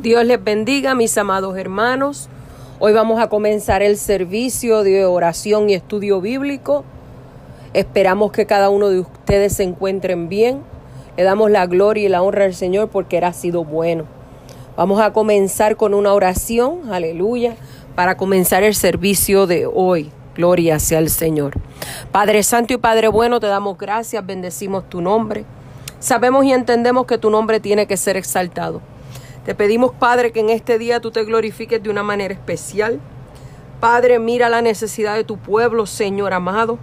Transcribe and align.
Dios 0.00 0.24
les 0.24 0.42
bendiga, 0.42 0.94
mis 0.94 1.18
amados 1.18 1.58
hermanos. 1.58 2.28
Hoy 2.78 2.92
vamos 2.92 3.20
a 3.20 3.28
comenzar 3.28 3.82
el 3.82 3.96
servicio 3.96 4.84
de 4.84 5.04
oración 5.04 5.68
y 5.68 5.74
estudio 5.74 6.20
bíblico. 6.20 6.84
Esperamos 7.74 8.30
que 8.30 8.46
cada 8.46 8.70
uno 8.70 8.90
de 8.90 9.00
ustedes 9.00 9.54
se 9.54 9.64
encuentren 9.64 10.28
bien. 10.28 10.60
Le 11.16 11.24
damos 11.24 11.50
la 11.50 11.66
gloria 11.66 12.06
y 12.06 12.08
la 12.08 12.22
honra 12.22 12.44
al 12.44 12.54
Señor 12.54 12.90
porque 12.90 13.18
Él 13.18 13.24
ha 13.24 13.32
sido 13.32 13.64
bueno. 13.64 14.04
Vamos 14.76 15.00
a 15.00 15.12
comenzar 15.12 15.74
con 15.74 15.94
una 15.94 16.14
oración, 16.14 16.92
aleluya, 16.92 17.56
para 17.96 18.16
comenzar 18.16 18.62
el 18.62 18.76
servicio 18.76 19.48
de 19.48 19.66
hoy. 19.66 20.12
Gloria 20.36 20.78
sea 20.78 20.98
al 20.98 21.08
Señor. 21.08 21.54
Padre 22.12 22.44
Santo 22.44 22.72
y 22.72 22.76
Padre 22.76 23.08
bueno, 23.08 23.40
te 23.40 23.48
damos 23.48 23.76
gracias, 23.76 24.24
bendecimos 24.24 24.88
tu 24.88 25.00
nombre. 25.00 25.44
Sabemos 25.98 26.44
y 26.44 26.52
entendemos 26.52 27.04
que 27.06 27.18
tu 27.18 27.30
nombre 27.30 27.58
tiene 27.58 27.88
que 27.88 27.96
ser 27.96 28.16
exaltado. 28.16 28.80
Te 29.48 29.54
pedimos, 29.54 29.92
Padre, 29.92 30.30
que 30.30 30.40
en 30.40 30.50
este 30.50 30.78
día 30.78 31.00
tú 31.00 31.10
te 31.10 31.24
glorifiques 31.24 31.82
de 31.82 31.88
una 31.88 32.02
manera 32.02 32.34
especial. 32.34 33.00
Padre, 33.80 34.18
mira 34.18 34.50
la 34.50 34.60
necesidad 34.60 35.14
de 35.14 35.24
tu 35.24 35.38
pueblo, 35.38 35.86
Señor 35.86 36.34
amado. 36.34 36.78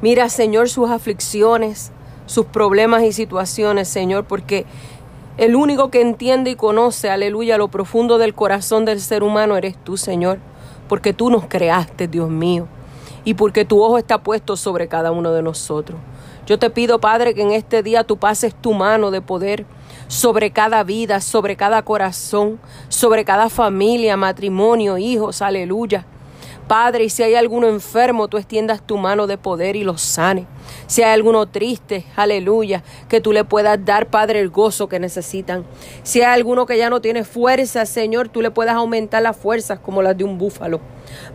Mira, 0.00 0.28
Señor, 0.28 0.68
sus 0.68 0.90
aflicciones, 0.90 1.92
sus 2.26 2.46
problemas 2.46 3.04
y 3.04 3.12
situaciones, 3.12 3.86
Señor, 3.86 4.24
porque 4.24 4.66
el 5.38 5.54
único 5.54 5.92
que 5.92 6.00
entiende 6.00 6.50
y 6.50 6.56
conoce, 6.56 7.08
aleluya, 7.08 7.56
lo 7.56 7.68
profundo 7.68 8.18
del 8.18 8.34
corazón 8.34 8.84
del 8.84 9.00
ser 9.00 9.22
humano 9.22 9.56
eres 9.56 9.76
tú, 9.76 9.96
Señor, 9.96 10.40
porque 10.88 11.12
tú 11.12 11.30
nos 11.30 11.46
creaste, 11.46 12.08
Dios 12.08 12.30
mío, 12.30 12.66
y 13.24 13.34
porque 13.34 13.64
tu 13.64 13.80
ojo 13.80 13.96
está 13.96 14.24
puesto 14.24 14.56
sobre 14.56 14.88
cada 14.88 15.12
uno 15.12 15.30
de 15.30 15.42
nosotros. 15.42 16.00
Yo 16.46 16.58
te 16.58 16.68
pido, 16.68 16.98
Padre, 16.98 17.32
que 17.32 17.42
en 17.42 17.52
este 17.52 17.84
día 17.84 18.02
tú 18.02 18.16
pases 18.16 18.56
tu 18.56 18.72
mano 18.72 19.12
de 19.12 19.20
poder 19.20 19.66
sobre 20.12 20.50
cada 20.50 20.84
vida, 20.84 21.22
sobre 21.22 21.56
cada 21.56 21.80
corazón, 21.80 22.60
sobre 22.90 23.24
cada 23.24 23.48
familia, 23.48 24.14
matrimonio, 24.14 24.98
hijos, 24.98 25.40
aleluya. 25.40 26.04
Padre, 26.68 27.04
y 27.04 27.08
si 27.08 27.22
hay 27.22 27.34
alguno 27.34 27.66
enfermo, 27.66 28.28
tú 28.28 28.36
extiendas 28.36 28.86
tu 28.86 28.98
mano 28.98 29.26
de 29.26 29.38
poder 29.38 29.74
y 29.74 29.84
lo 29.84 29.96
sane. 29.96 30.46
Si 30.86 31.02
hay 31.02 31.14
alguno 31.14 31.46
triste, 31.46 32.04
aleluya, 32.14 32.82
que 33.08 33.22
tú 33.22 33.32
le 33.32 33.44
puedas 33.44 33.82
dar, 33.86 34.08
Padre, 34.08 34.40
el 34.40 34.50
gozo 34.50 34.86
que 34.86 35.00
necesitan. 35.00 35.64
Si 36.02 36.20
hay 36.20 36.34
alguno 36.34 36.66
que 36.66 36.76
ya 36.76 36.90
no 36.90 37.00
tiene 37.00 37.24
fuerza, 37.24 37.86
Señor, 37.86 38.28
tú 38.28 38.42
le 38.42 38.50
puedas 38.50 38.74
aumentar 38.74 39.22
las 39.22 39.38
fuerzas 39.38 39.78
como 39.78 40.02
las 40.02 40.16
de 40.18 40.24
un 40.24 40.36
búfalo. 40.36 40.80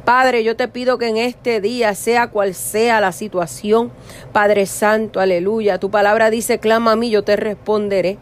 Padre, 0.05 0.43
yo 0.43 0.55
te 0.55 0.67
pido 0.67 0.99
que 0.99 1.07
en 1.07 1.17
este 1.17 1.61
día, 1.61 1.95
sea 1.95 2.27
cual 2.27 2.53
sea 2.53 3.01
la 3.01 3.11
situación, 3.11 3.91
Padre 4.33 4.67
Santo, 4.67 5.19
aleluya, 5.19 5.79
tu 5.79 5.89
palabra 5.89 6.29
dice, 6.29 6.59
clama 6.59 6.91
a 6.91 6.95
mí, 6.95 7.09
yo 7.09 7.23
te 7.23 7.35
responderé. 7.37 8.19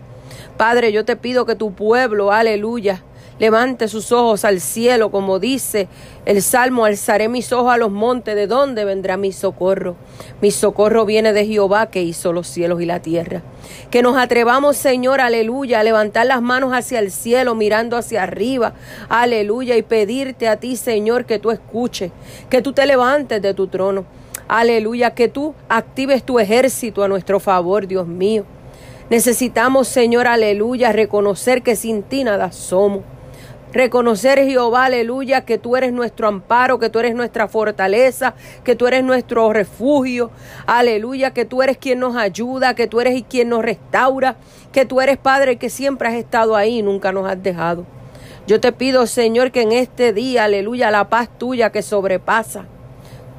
Padre, 0.57 0.91
yo 0.91 1.05
te 1.05 1.15
pido 1.15 1.45
que 1.45 1.55
tu 1.55 1.73
pueblo, 1.73 2.31
aleluya, 2.31 3.03
levante 3.39 3.87
sus 3.87 4.11
ojos 4.11 4.45
al 4.45 4.61
cielo, 4.61 5.11
como 5.11 5.39
dice 5.39 5.87
el 6.25 6.41
Salmo, 6.41 6.85
alzaré 6.85 7.27
mis 7.27 7.51
ojos 7.51 7.73
a 7.73 7.77
los 7.77 7.91
montes, 7.91 8.35
¿de 8.35 8.47
dónde 8.47 8.85
vendrá 8.85 9.17
mi 9.17 9.31
socorro? 9.31 9.95
Mi 10.41 10.51
socorro 10.51 11.05
viene 11.05 11.33
de 11.33 11.45
Jehová 11.45 11.87
que 11.87 12.01
hizo 12.01 12.33
los 12.33 12.47
cielos 12.47 12.81
y 12.81 12.85
la 12.85 13.01
tierra. 13.01 13.41
Que 13.91 14.01
nos 14.01 14.17
atrevamos, 14.17 14.77
Señor, 14.77 15.21
aleluya, 15.21 15.81
a 15.81 15.83
levantar 15.83 16.25
las 16.25 16.41
manos 16.41 16.71
hacia 16.73 16.99
el 16.99 17.11
cielo, 17.11 17.55
mirando 17.55 17.97
hacia 17.97 18.23
arriba, 18.23 18.73
aleluya, 19.09 19.75
y 19.77 19.83
pedirte 19.83 20.47
a 20.47 20.57
ti, 20.57 20.75
Señor, 20.75 21.25
que 21.25 21.39
tú 21.39 21.51
escuches, 21.51 22.11
que 22.49 22.61
tú 22.61 22.73
te 22.73 22.85
levantes 22.85 23.41
de 23.41 23.53
tu 23.53 23.67
trono. 23.67 24.05
Aleluya, 24.47 25.15
que 25.15 25.27
tú 25.27 25.55
actives 25.69 26.23
tu 26.23 26.39
ejército 26.39 27.03
a 27.03 27.07
nuestro 27.07 27.39
favor, 27.39 27.87
Dios 27.87 28.05
mío. 28.05 28.45
Necesitamos, 29.09 29.87
Señor, 29.87 30.25
aleluya, 30.25 30.91
reconocer 30.91 31.61
que 31.61 31.75
sin 31.75 32.01
ti 32.01 32.23
nada 32.23 32.51
somos. 32.51 33.03
Reconocer, 33.71 34.39
Jehová, 34.39 34.85
aleluya, 34.85 35.41
que 35.41 35.59
tú 35.59 35.75
eres 35.75 35.93
nuestro 35.93 36.27
amparo, 36.27 36.79
que 36.79 36.89
tú 36.89 36.99
eres 36.99 37.13
nuestra 37.13 37.47
fortaleza, 37.47 38.33
que 38.63 38.75
tú 38.75 38.87
eres 38.87 39.03
nuestro 39.03 39.53
refugio. 39.53 40.31
Aleluya, 40.65 41.31
que 41.31 41.45
tú 41.45 41.61
eres 41.61 41.77
quien 41.77 41.99
nos 41.99 42.15
ayuda, 42.15 42.73
que 42.73 42.87
tú 42.87 42.99
eres 42.99 43.21
quien 43.29 43.49
nos 43.49 43.63
restaura, 43.63 44.37
que 44.71 44.85
tú 44.85 45.01
eres 45.01 45.17
Padre 45.17 45.57
que 45.57 45.69
siempre 45.69 46.07
has 46.07 46.15
estado 46.15 46.55
ahí 46.55 46.79
y 46.79 46.81
nunca 46.81 47.11
nos 47.11 47.29
has 47.29 47.43
dejado. 47.43 47.85
Yo 48.47 48.59
te 48.59 48.71
pido, 48.71 49.05
Señor, 49.05 49.51
que 49.51 49.61
en 49.61 49.71
este 49.71 50.13
día, 50.13 50.45
aleluya, 50.45 50.89
la 50.89 51.09
paz 51.09 51.29
tuya 51.37 51.71
que 51.71 51.81
sobrepasa 51.81 52.65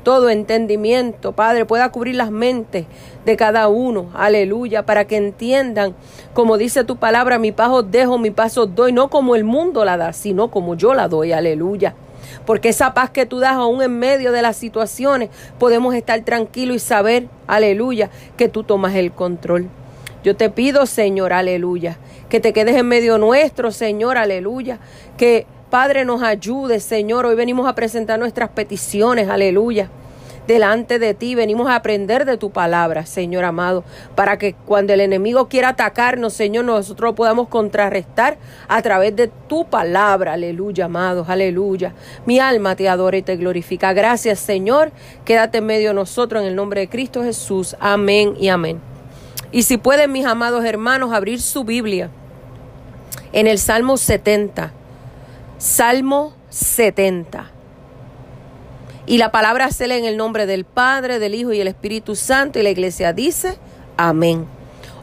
todo 0.07 0.31
entendimiento, 0.31 1.33
Padre, 1.33 1.65
pueda 1.65 1.91
cubrir 1.91 2.15
las 2.15 2.31
mentes 2.31 2.87
de 3.25 3.37
cada 3.37 3.67
uno, 3.67 4.09
aleluya, 4.15 4.87
para 4.87 5.05
que 5.05 5.17
entiendan, 5.17 5.97
como 6.33 6.59
dice 6.59 6.85
tu 6.85 6.95
palabra, 6.95 7.41
mi 7.41 7.51
paz 7.51 7.71
os 7.73 7.91
dejo, 7.91 8.17
mi 8.17 8.31
paz 8.31 8.57
os 8.57 8.73
doy, 8.73 8.93
no 8.93 9.11
como 9.11 9.35
el 9.35 9.43
mundo 9.43 9.85
la 9.85 9.97
da, 9.97 10.13
sino 10.13 10.49
como 10.49 10.77
yo 10.77 10.95
la 10.95 11.09
doy, 11.09 11.33
aleluya. 11.33 11.97
Porque 12.45 12.69
esa 12.69 12.95
paz 12.95 13.11
que 13.11 13.27
tú 13.27 13.41
das 13.41 13.55
aún 13.55 13.83
en 13.83 13.99
medio 13.99 14.31
de 14.31 14.43
las 14.43 14.57
situaciones, 14.57 15.29
podemos 15.59 15.93
estar 15.93 16.21
tranquilos 16.21 16.77
y 16.77 16.79
saber, 16.79 17.27
aleluya, 17.49 18.09
que 18.37 18.49
tú 18.49 18.63
tomas 18.63 18.95
el 18.95 19.11
control. 19.11 19.67
Yo 20.23 20.37
te 20.37 20.51
pido, 20.51 20.87
Señor, 20.87 21.33
aleluya, 21.33 21.99
que 22.29 22.39
te 22.39 22.53
quedes 22.53 22.77
en 22.77 22.87
medio 22.87 23.19
nuestro, 23.19 23.73
Señor, 23.73 24.19
aleluya, 24.19 24.79
que 25.17 25.49
Padre 25.77 26.07
nos 26.07 26.23
ayude, 26.23 26.81
Señor. 26.81 27.27
Hoy 27.27 27.35
venimos 27.35 27.69
a 27.69 27.75
presentar 27.75 28.19
nuestras 28.19 28.49
peticiones, 28.49 29.29
aleluya. 29.29 29.91
Delante 30.47 30.99
de 30.99 31.13
ti 31.13 31.35
venimos 31.35 31.69
a 31.69 31.77
aprender 31.77 32.25
de 32.25 32.39
tu 32.39 32.51
palabra, 32.51 33.05
Señor 33.05 33.45
amado, 33.45 33.85
para 34.15 34.39
que 34.39 34.55
cuando 34.55 34.95
el 34.95 35.03
enemigo 35.03 35.49
quiera 35.49 35.69
atacarnos, 35.69 36.33
Señor, 36.33 36.65
nosotros 36.65 37.11
lo 37.11 37.15
podamos 37.15 37.49
contrarrestar 37.49 38.39
a 38.69 38.81
través 38.81 39.15
de 39.17 39.29
tu 39.29 39.67
palabra, 39.67 40.33
aleluya, 40.33 40.87
amados, 40.87 41.29
aleluya. 41.29 41.93
Mi 42.25 42.39
alma 42.39 42.75
te 42.75 42.89
adora 42.89 43.19
y 43.19 43.23
te 43.23 43.37
glorifica. 43.37 43.93
Gracias, 43.93 44.39
Señor. 44.39 44.93
Quédate 45.27 45.59
en 45.59 45.67
medio 45.67 45.89
de 45.89 45.95
nosotros 45.95 46.41
en 46.41 46.49
el 46.49 46.57
nombre 46.57 46.81
de 46.81 46.89
Cristo 46.89 47.23
Jesús. 47.23 47.77
Amén 47.81 48.33
y 48.41 48.49
amén. 48.49 48.81
Y 49.53 49.65
si 49.65 49.77
pueden, 49.77 50.11
mis 50.11 50.25
amados 50.25 50.65
hermanos, 50.65 51.13
abrir 51.13 51.43
su 51.43 51.65
Biblia 51.65 52.09
en 53.35 53.47
el 53.47 53.59
Salmo 53.59 53.99
70. 53.99 54.73
Salmo 55.59 56.35
70. 56.51 57.51
Y 59.07 59.19
la 59.19 59.31
palabra 59.33 59.71
se 59.71 59.89
lee 59.89 59.95
en 59.95 60.05
el 60.05 60.17
nombre 60.17 60.47
del 60.47 60.65
Padre, 60.65 61.19
del 61.19 61.35
Hijo 61.35 61.53
y 61.53 61.61
el 61.61 61.69
Espíritu 61.69 62.15
Santo. 62.15 62.59
Y 62.59 62.63
la 62.63 62.71
iglesia 62.71 63.13
dice, 63.13 63.57
amén. 63.97 64.47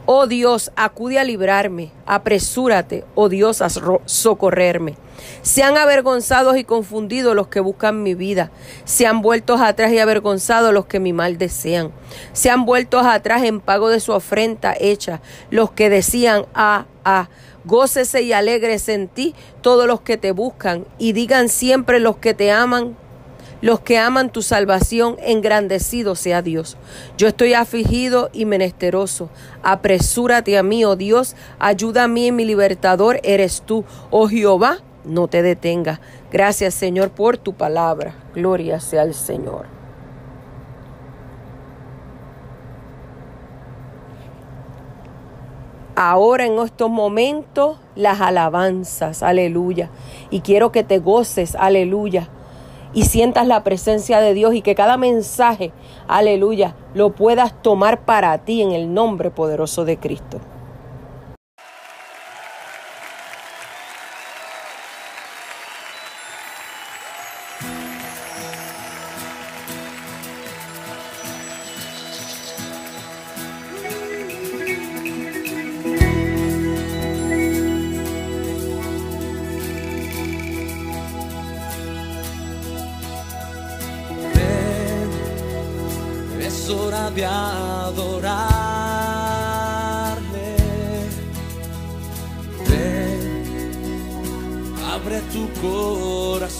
Oh 0.06 0.26
Dios, 0.26 0.70
acude 0.76 1.18
a 1.18 1.24
librarme, 1.24 1.90
apresúrate, 2.04 3.04
oh 3.14 3.30
Dios, 3.30 3.62
a 3.62 3.70
socorrerme. 3.70 4.96
Sean 5.40 5.78
avergonzados 5.78 6.58
y 6.58 6.64
confundidos 6.64 7.34
los 7.34 7.48
que 7.48 7.60
buscan 7.60 8.02
mi 8.02 8.14
vida, 8.14 8.50
sean 8.84 9.22
vueltos 9.22 9.62
atrás 9.62 9.92
y 9.92 9.98
avergonzados 9.98 10.74
los 10.74 10.84
que 10.84 11.00
mi 11.00 11.14
mal 11.14 11.38
desean, 11.38 11.90
sean 12.34 12.66
vueltos 12.66 13.06
atrás 13.06 13.44
en 13.44 13.60
pago 13.60 13.88
de 13.88 14.00
su 14.00 14.12
afrenta 14.12 14.74
hecha, 14.78 15.22
los 15.50 15.70
que 15.70 15.88
decían, 15.88 16.44
ah, 16.54 16.84
ah, 17.06 17.28
Gócese 17.64 18.22
y 18.22 18.32
alegres 18.32 18.88
en 18.88 19.08
ti 19.08 19.34
todos 19.62 19.86
los 19.86 20.00
que 20.00 20.16
te 20.16 20.32
buscan 20.32 20.84
y 20.98 21.12
digan 21.12 21.48
siempre 21.48 22.00
los 22.00 22.16
que 22.16 22.34
te 22.34 22.52
aman, 22.52 22.96
los 23.62 23.80
que 23.80 23.96
aman 23.96 24.30
tu 24.30 24.42
salvación, 24.42 25.16
engrandecido 25.20 26.16
sea 26.16 26.42
Dios. 26.42 26.76
Yo 27.16 27.28
estoy 27.28 27.54
afligido 27.54 28.28
y 28.32 28.44
menesteroso. 28.44 29.30
Apresúrate 29.62 30.58
a 30.58 30.62
mí, 30.62 30.84
oh 30.84 30.96
Dios, 30.96 31.34
ayuda 31.58 32.04
a 32.04 32.08
mí, 32.08 32.30
mi 32.32 32.44
libertador 32.44 33.20
eres 33.22 33.62
tú. 33.64 33.84
Oh 34.10 34.28
Jehová, 34.28 34.80
no 35.04 35.28
te 35.28 35.42
detenga. 35.42 36.00
Gracias 36.30 36.74
Señor 36.74 37.10
por 37.10 37.38
tu 37.38 37.54
palabra. 37.54 38.14
Gloria 38.34 38.80
sea 38.80 39.02
al 39.02 39.14
Señor. 39.14 39.83
Ahora 45.96 46.46
en 46.46 46.58
estos 46.58 46.90
momentos 46.90 47.78
las 47.96 48.20
alabanzas, 48.20 49.22
aleluya. 49.22 49.90
Y 50.30 50.40
quiero 50.40 50.72
que 50.72 50.84
te 50.84 50.98
goces, 50.98 51.54
aleluya. 51.54 52.28
Y 52.92 53.04
sientas 53.04 53.46
la 53.46 53.64
presencia 53.64 54.20
de 54.20 54.34
Dios 54.34 54.54
y 54.54 54.62
que 54.62 54.74
cada 54.74 54.96
mensaje, 54.96 55.72
aleluya, 56.06 56.76
lo 56.94 57.10
puedas 57.10 57.60
tomar 57.62 58.04
para 58.04 58.38
ti 58.38 58.62
en 58.62 58.72
el 58.72 58.94
nombre 58.94 59.30
poderoso 59.30 59.84
de 59.84 59.96
Cristo. 59.96 60.40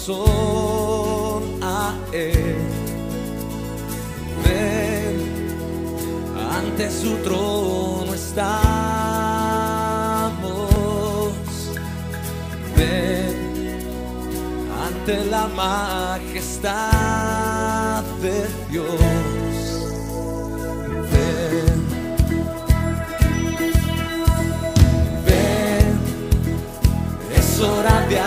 corazón 0.06 1.62
a 1.62 1.94
Él. 2.12 2.56
Ven, 4.44 5.16
ante 6.52 6.90
su 6.90 7.16
trono 7.18 8.12
estamos. 8.14 8.52
Ven, 12.76 13.78
ante 14.86 15.24
la 15.26 15.48
majestad 15.48 16.72
de 18.20 18.46
Dios. 18.70 19.00
hora 27.60 28.06
de 28.08 28.18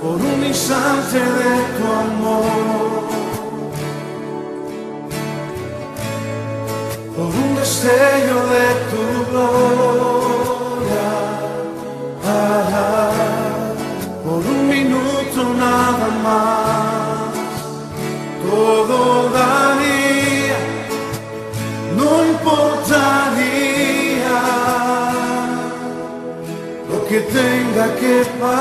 por 0.00 0.16
un 0.16 0.44
instante 0.44 1.18
de 1.18 1.50
tu 1.76 1.84
amor. 1.86 2.39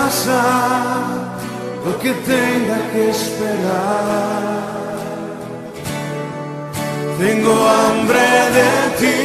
pasar 0.09 1.37
lo 1.85 1.99
que 1.99 2.11
tenga 2.13 2.77
que 2.91 3.09
esperar. 3.09 4.69
Tengo 7.19 7.53
hambre 7.77 8.27
de 8.57 8.71
ti, 8.99 9.21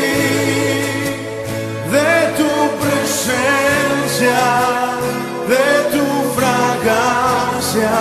de 1.94 2.12
tu 2.38 2.52
presencia, 2.82 4.42
de 5.52 5.66
tu 5.94 6.04
fragancia, 6.36 7.96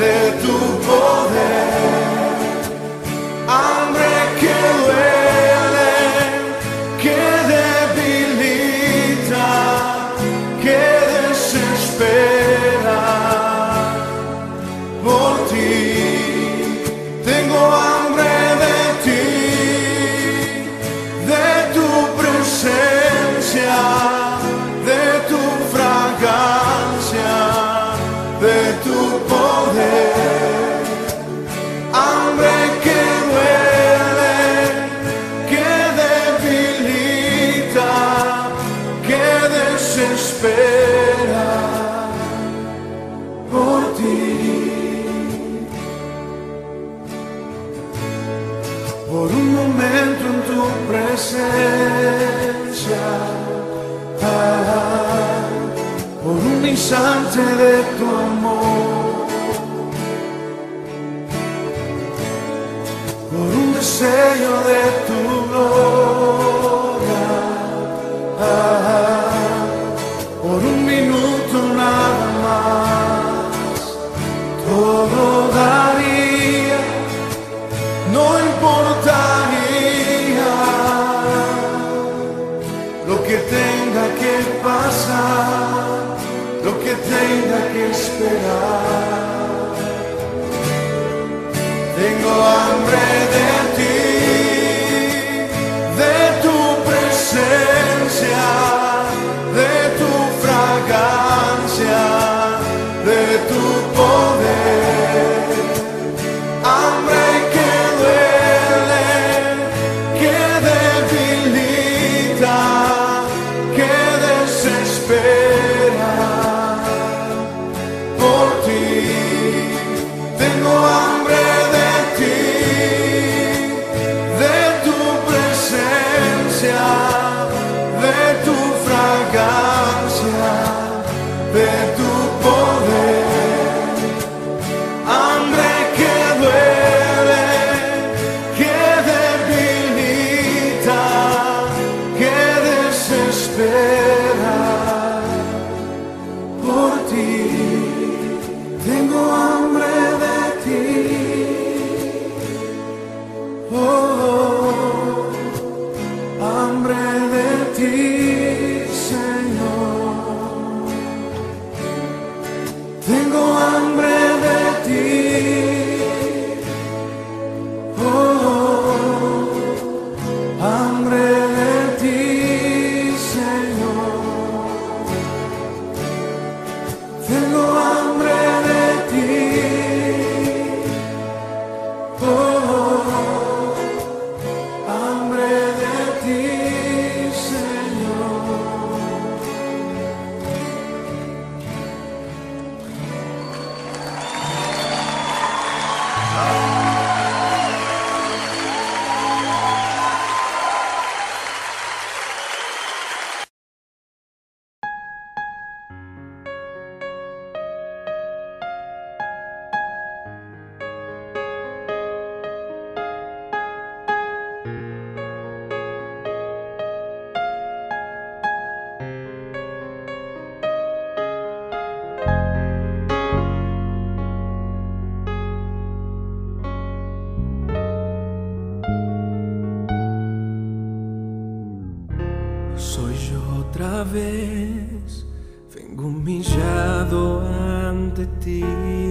de 0.00 0.14
tu 0.42 0.56
poder. 0.88 1.45
fail. 40.54 40.75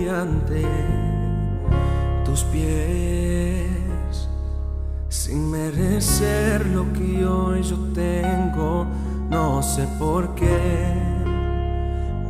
Ante 0.10 0.66
tus 2.24 2.44
pies 2.46 4.30
sin 5.10 5.52
merecer 5.52 6.66
lo 6.68 6.92
que 6.94 7.26
hoy 7.26 7.64
yo 7.64 7.78
tengo. 7.94 8.86
No 9.30 9.62
sé 9.64 9.88
por 10.00 10.36
qué 10.36 10.94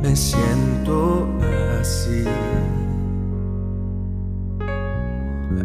me 0.00 0.16
siento 0.16 1.28
así. 1.80 2.24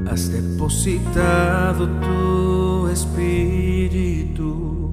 Has 0.09 0.29
depositado 0.29 1.87
tu 1.87 2.89
espíritu 2.89 4.90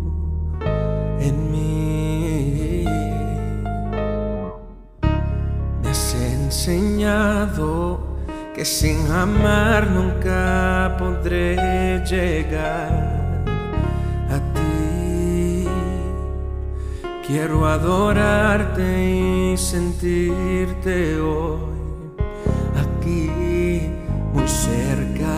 que 8.59 8.65
sin 8.65 9.07
amar 9.13 9.89
nunca 9.89 10.97
podré 10.99 11.55
llegar 12.05 13.45
a 14.29 14.39
ti. 14.53 15.65
Quiero 17.25 17.67
adorarte 17.67 19.53
y 19.53 19.57
sentirte 19.57 21.21
hoy 21.21 21.61
aquí 22.83 23.31
muy 24.33 24.49
cerca 24.49 25.37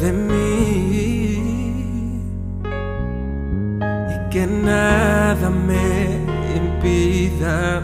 de 0.00 0.12
mí 0.12 1.42
y 4.14 4.30
que 4.30 4.46
nada 4.46 5.50
me 5.50 6.20
impida 6.54 7.82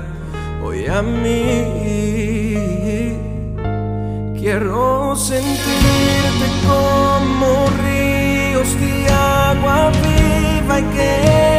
hoy 0.63 0.87
a 0.87 1.03
mí. 1.03 2.16
Quiero 4.47 5.17
sentirte 5.17 6.47
como 6.69 7.67
ríos 7.83 8.79
de 8.79 9.13
agua 9.13 9.91
viva 9.91 10.79
y 10.79 10.83
que 10.95 11.56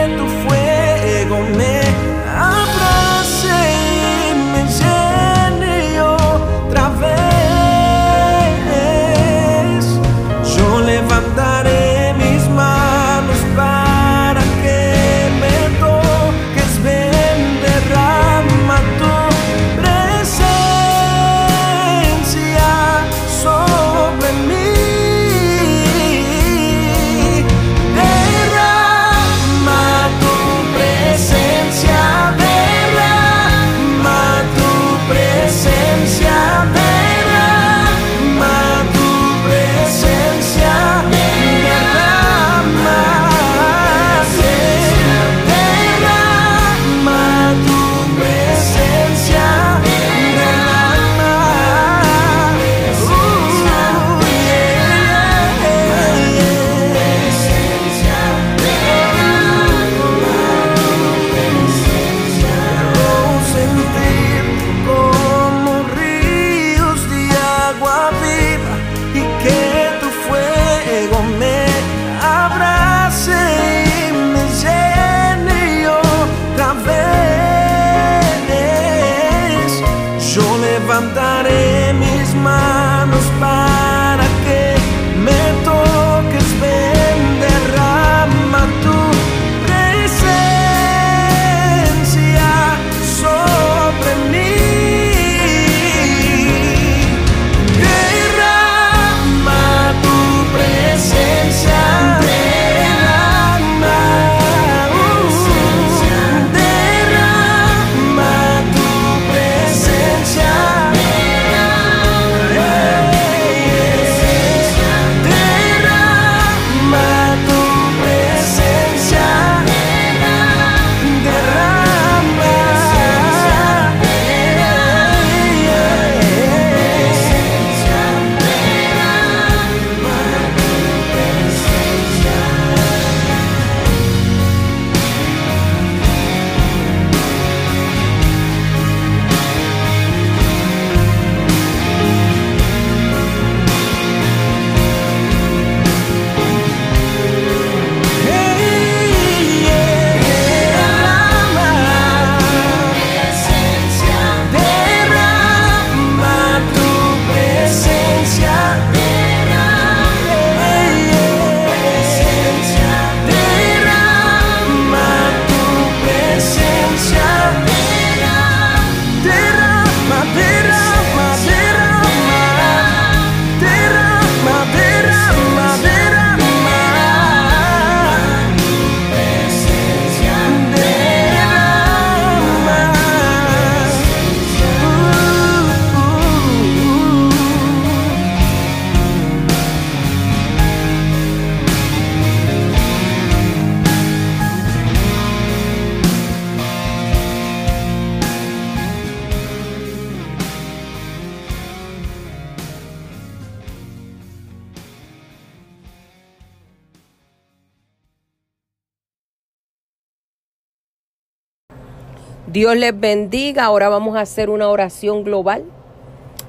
Dios 212.57 212.75
les 212.75 212.99
bendiga. 212.99 213.65
Ahora 213.65 213.87
vamos 213.87 214.17
a 214.17 214.21
hacer 214.21 214.49
una 214.49 214.67
oración 214.69 215.23
global. 215.23 215.63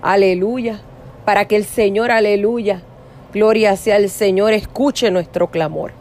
Aleluya. 0.01 0.81
Para 1.27 1.45
que 1.45 1.55
el 1.55 1.67
Señor, 1.67 2.11
aleluya, 2.11 2.81
gloria 3.35 3.77
sea 3.77 3.99
el 3.99 4.09
Señor, 4.09 4.55
escuche 4.55 5.11
nuestro 5.11 5.51
clamor. 5.51 5.93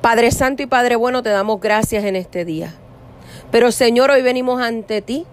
Padre 0.00 0.32
Santo 0.32 0.64
y 0.64 0.66
Padre 0.66 0.96
Bueno, 0.96 1.22
te 1.22 1.28
damos 1.28 1.60
gracias 1.60 2.02
en 2.02 2.16
este 2.16 2.44
día. 2.44 2.74
Pero 3.52 3.70
Señor, 3.70 4.10
hoy 4.10 4.22
venimos 4.22 4.60
ante 4.60 5.00
ti 5.00 5.24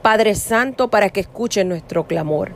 Padre 0.00 0.36
Santo, 0.36 0.90
para 0.90 1.10
que 1.10 1.18
escuchen 1.18 1.68
nuestro 1.68 2.06
clamor. 2.06 2.52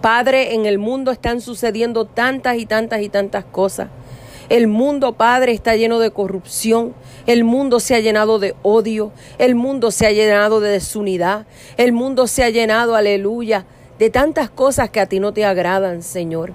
Padre, 0.00 0.54
en 0.54 0.66
el 0.66 0.78
mundo 0.78 1.12
están 1.12 1.40
sucediendo 1.40 2.06
tantas 2.06 2.58
y 2.58 2.66
tantas 2.66 3.02
y 3.02 3.08
tantas 3.08 3.44
cosas. 3.44 3.86
El 4.50 4.66
mundo, 4.66 5.12
Padre, 5.12 5.52
está 5.52 5.76
lleno 5.76 6.00
de 6.00 6.10
corrupción. 6.10 6.92
El 7.26 7.44
mundo 7.44 7.78
se 7.78 7.94
ha 7.94 8.00
llenado 8.00 8.40
de 8.40 8.56
odio. 8.62 9.12
El 9.38 9.54
mundo 9.54 9.92
se 9.92 10.08
ha 10.08 10.10
llenado 10.10 10.60
de 10.60 10.70
desunidad. 10.70 11.46
El 11.76 11.92
mundo 11.92 12.26
se 12.26 12.42
ha 12.42 12.50
llenado, 12.50 12.96
aleluya, 12.96 13.64
de 14.00 14.10
tantas 14.10 14.50
cosas 14.50 14.90
que 14.90 14.98
a 14.98 15.06
ti 15.06 15.20
no 15.20 15.32
te 15.32 15.44
agradan, 15.44 16.02
Señor. 16.02 16.52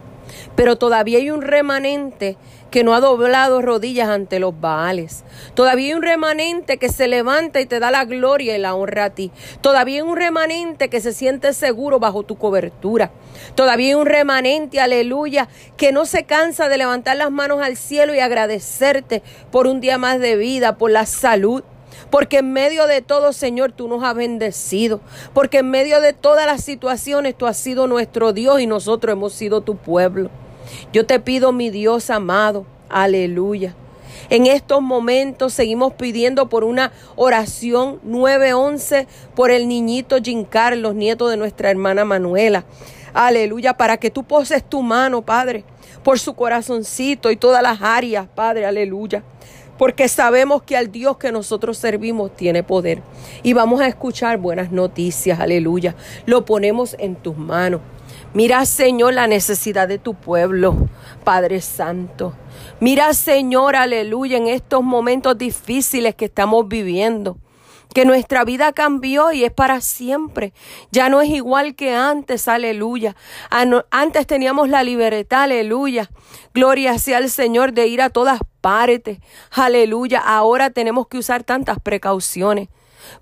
Pero 0.58 0.78
todavía 0.78 1.20
hay 1.20 1.32
un 1.32 1.42
remanente 1.42 2.36
que 2.72 2.84
no 2.84 2.94
ha 2.94 3.00
doblado 3.00 3.62
rodillas 3.62 4.10
ante 4.10 4.40
los 4.40 4.60
Baales. 4.60 5.24
Todavía 5.54 5.88
hay 5.88 5.94
un 5.94 6.02
remanente 6.02 6.78
que 6.78 6.90
se 6.90 7.08
levanta 7.08 7.62
y 7.62 7.66
te 7.66 7.80
da 7.80 7.92
la 7.92 8.06
gloria 8.06 8.56
y 8.56 8.60
la 8.60 8.76
honra 8.76 9.06
a 9.06 9.10
ti. 9.12 9.32
Todavía 9.62 10.02
hay 10.02 10.02
un 10.02 10.18
remanente 10.18 10.90
que 10.90 11.02
se 11.02 11.14
siente 11.14 11.54
seguro 11.54 12.00
bajo 12.00 12.24
tu 12.24 12.38
cobertura. 12.38 13.12
Todavía 13.56 13.88
hay 13.88 13.94
un 13.94 14.06
remanente, 14.06 14.80
aleluya, 14.80 15.48
que 15.78 15.92
no 15.92 16.06
se 16.06 16.24
cansa 16.24 16.70
de 16.70 16.78
levantar 16.78 17.18
las 17.18 17.32
manos 17.32 17.62
al 17.62 17.78
cielo 17.78 18.14
y 18.14 18.20
agradecerte 18.20 19.24
por 19.52 19.68
un 19.68 19.80
día 19.80 19.98
más 19.98 20.20
de 20.20 20.36
vida, 20.36 20.78
por 20.78 20.92
la 20.92 21.06
salud. 21.06 21.64
Porque 22.10 22.40
en 22.40 22.54
medio 22.54 22.88
de 22.88 23.02
todo, 23.02 23.34
Señor, 23.34 23.72
tú 23.72 23.88
nos 23.88 24.04
has 24.04 24.16
bendecido. 24.16 25.02
Porque 25.34 25.60
en 25.60 25.70
medio 25.70 26.02
de 26.02 26.14
todas 26.14 26.46
las 26.46 26.64
situaciones, 26.64 27.36
tú 27.36 27.48
has 27.48 27.58
sido 27.58 27.88
nuestro 27.88 28.34
Dios 28.34 28.60
y 28.60 28.68
nosotros 28.68 29.14
hemos 29.14 29.34
sido 29.34 29.62
tu 29.62 29.76
pueblo. 29.76 30.30
Yo 30.94 31.06
te 31.06 31.20
pido, 31.20 31.52
mi 31.52 31.70
Dios 31.70 32.10
amado, 32.10 32.66
aleluya. 32.90 33.76
En 34.30 34.48
estos 34.48 34.82
momentos 34.82 35.54
seguimos 35.54 35.94
pidiendo 35.94 36.50
por 36.50 36.64
una 36.64 36.92
oración 37.16 38.00
911 38.04 39.08
por 39.36 39.52
el 39.52 39.68
niñito 39.68 40.18
Jim 40.24 40.46
Carlos, 40.46 40.96
nieto 40.96 41.28
de 41.28 41.38
nuestra 41.38 41.70
hermana 41.70 42.06
Manuela. 42.06 42.66
Aleluya, 43.14 43.78
para 43.78 43.98
que 43.98 44.10
tú 44.10 44.24
poses 44.24 44.64
tu 44.64 44.82
mano, 44.82 45.22
Padre, 45.22 45.64
por 46.04 46.20
su 46.20 46.34
corazoncito 46.34 47.32
y 47.32 47.38
todas 47.38 47.62
las 47.62 47.82
áreas, 47.82 48.28
Padre, 48.34 48.66
aleluya. 48.66 49.24
Porque 49.78 50.08
sabemos 50.08 50.64
que 50.64 50.78
al 50.78 50.92
Dios 50.92 51.18
que 51.18 51.32
nosotros 51.32 51.78
servimos 51.78 52.36
tiene 52.36 52.64
poder. 52.64 53.02
Y 53.44 53.54
vamos 53.54 53.82
a 53.82 53.88
escuchar 53.88 54.38
buenas 54.38 54.72
noticias, 54.72 55.40
aleluya. 55.40 55.96
Lo 56.26 56.46
ponemos 56.46 56.96
en 56.98 57.16
tus 57.16 57.38
manos. 57.38 57.82
Mira, 58.36 58.66
Señor, 58.66 59.14
la 59.14 59.28
necesidad 59.28 59.88
de 59.88 59.98
tu 59.98 60.14
pueblo, 60.14 60.90
Padre 61.24 61.62
Santo. 61.62 62.34
Mira, 62.82 63.14
Señor, 63.14 63.78
aleluya, 63.78 64.36
en 64.36 64.48
estos 64.48 64.84
momentos 64.84 65.38
difíciles 65.38 66.16
que 66.16 66.26
estamos 66.26 66.68
viviendo 66.68 67.38
que 67.94 68.04
nuestra 68.04 68.44
vida 68.44 68.74
cambió 68.74 69.32
y 69.32 69.46
es 69.46 69.54
para 69.54 69.80
siempre. 69.80 70.52
Ya 70.92 71.08
no 71.08 71.22
es 71.22 71.30
igual 71.30 71.76
que 71.76 71.96
antes, 71.96 72.50
aleluya. 72.50 73.16
Antes 73.90 74.28
teníamos 74.28 74.68
la 74.68 74.84
libertad, 74.84 75.44
aleluya. 75.44 76.10
Gloria 76.54 77.00
sea 77.00 77.20
al 77.20 77.30
Señor 77.30 77.72
de 77.72 77.88
ir 77.88 78.02
a 78.02 78.10
todas 78.10 78.42
partes, 78.60 79.20
aleluya. 79.50 80.20
Ahora 80.20 80.72
tenemos 80.72 81.08
que 81.08 81.20
usar 81.20 81.46
tantas 81.46 81.80
precauciones. 81.80 82.68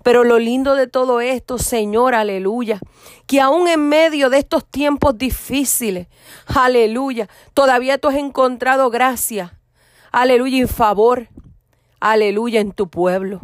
Pero 0.02 0.24
lo 0.24 0.38
lindo 0.38 0.74
de 0.74 0.86
todo 0.86 1.20
esto, 1.20 1.58
Señor, 1.58 2.14
aleluya, 2.14 2.78
que 3.26 3.40
aún 3.40 3.68
en 3.68 3.88
medio 3.88 4.30
de 4.30 4.38
estos 4.38 4.64
tiempos 4.66 5.16
difíciles, 5.16 6.08
aleluya, 6.46 7.28
todavía 7.54 7.98
tú 7.98 8.08
has 8.08 8.16
encontrado 8.16 8.90
gracia, 8.90 9.58
aleluya, 10.12 10.58
y 10.58 10.66
favor, 10.66 11.28
aleluya, 12.00 12.60
en 12.60 12.72
tu 12.72 12.88
pueblo. 12.88 13.40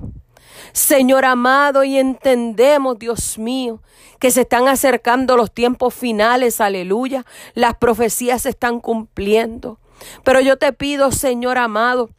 Señor 0.73 1.25
amado, 1.25 1.85
y 1.85 1.99
entendemos, 1.99 2.99
Dios 2.99 3.39
mío, 3.39 3.81
que 4.19 4.31
se 4.31 4.43
están 4.43 4.69
acercando 4.69 5.37
los 5.37 5.51
tiempos 5.53 5.95
finales, 5.95 6.61
aleluya, 6.61 7.25
las 7.55 7.75
profecías 7.77 8.43
se 8.43 8.51
están 8.51 8.81
cumpliendo. 8.81 9.79
Pero 10.25 10.41
yo 10.41 10.57
te 10.59 10.73
pido, 10.73 11.11
Señor 11.13 11.59
amado, 11.59 12.11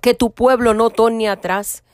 que 0.00 0.14
tu 0.14 0.30
pueblo 0.32 0.74
no 0.74 0.90
torne 0.90 1.28
atrás, 1.28 1.84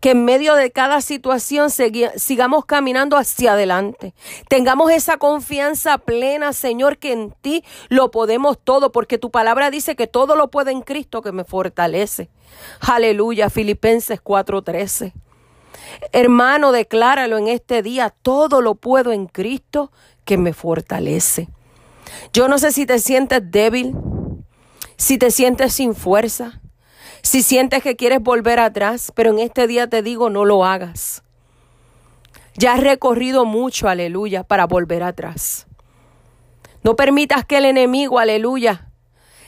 que 0.00 0.10
en 0.10 0.24
medio 0.24 0.54
de 0.54 0.70
cada 0.70 1.00
situación 1.00 1.70
sigamos 1.70 2.64
caminando 2.64 3.16
hacia 3.16 3.52
adelante. 3.52 4.14
Tengamos 4.48 4.90
esa 4.90 5.16
confianza 5.16 5.98
plena, 5.98 6.52
Señor, 6.52 6.98
que 6.98 7.12
en 7.12 7.32
ti 7.40 7.64
lo 7.88 8.10
podemos 8.10 8.58
todo, 8.62 8.92
porque 8.92 9.18
tu 9.18 9.30
palabra 9.30 9.70
dice 9.70 9.96
que 9.96 10.06
todo 10.06 10.36
lo 10.36 10.50
puede 10.50 10.72
en 10.72 10.82
Cristo 10.82 11.22
que 11.22 11.32
me 11.32 11.44
fortalece. 11.44 12.28
Aleluya, 12.80 13.50
Filipenses 13.50 14.20
4:13. 14.22 15.12
Hermano, 16.12 16.72
decláralo 16.72 17.38
en 17.38 17.48
este 17.48 17.82
día, 17.82 18.14
todo 18.22 18.60
lo 18.60 18.74
puedo 18.74 19.12
en 19.12 19.26
Cristo 19.26 19.92
que 20.24 20.38
me 20.38 20.52
fortalece. 20.52 21.48
Yo 22.32 22.48
no 22.48 22.58
sé 22.58 22.72
si 22.72 22.86
te 22.86 22.98
sientes 22.98 23.40
débil, 23.50 23.94
si 24.96 25.18
te 25.18 25.30
sientes 25.30 25.74
sin 25.74 25.94
fuerza, 25.94 26.60
si 27.24 27.42
sientes 27.42 27.82
que 27.82 27.96
quieres 27.96 28.20
volver 28.20 28.60
atrás, 28.60 29.10
pero 29.14 29.30
en 29.30 29.38
este 29.38 29.66
día 29.66 29.88
te 29.88 30.02
digo, 30.02 30.28
no 30.28 30.44
lo 30.44 30.62
hagas. 30.62 31.22
Ya 32.54 32.74
has 32.74 32.80
recorrido 32.80 33.46
mucho, 33.46 33.88
aleluya, 33.88 34.44
para 34.44 34.66
volver 34.66 35.02
atrás. 35.02 35.66
No 36.82 36.96
permitas 36.96 37.46
que 37.46 37.56
el 37.56 37.64
enemigo, 37.64 38.18
aleluya, 38.18 38.90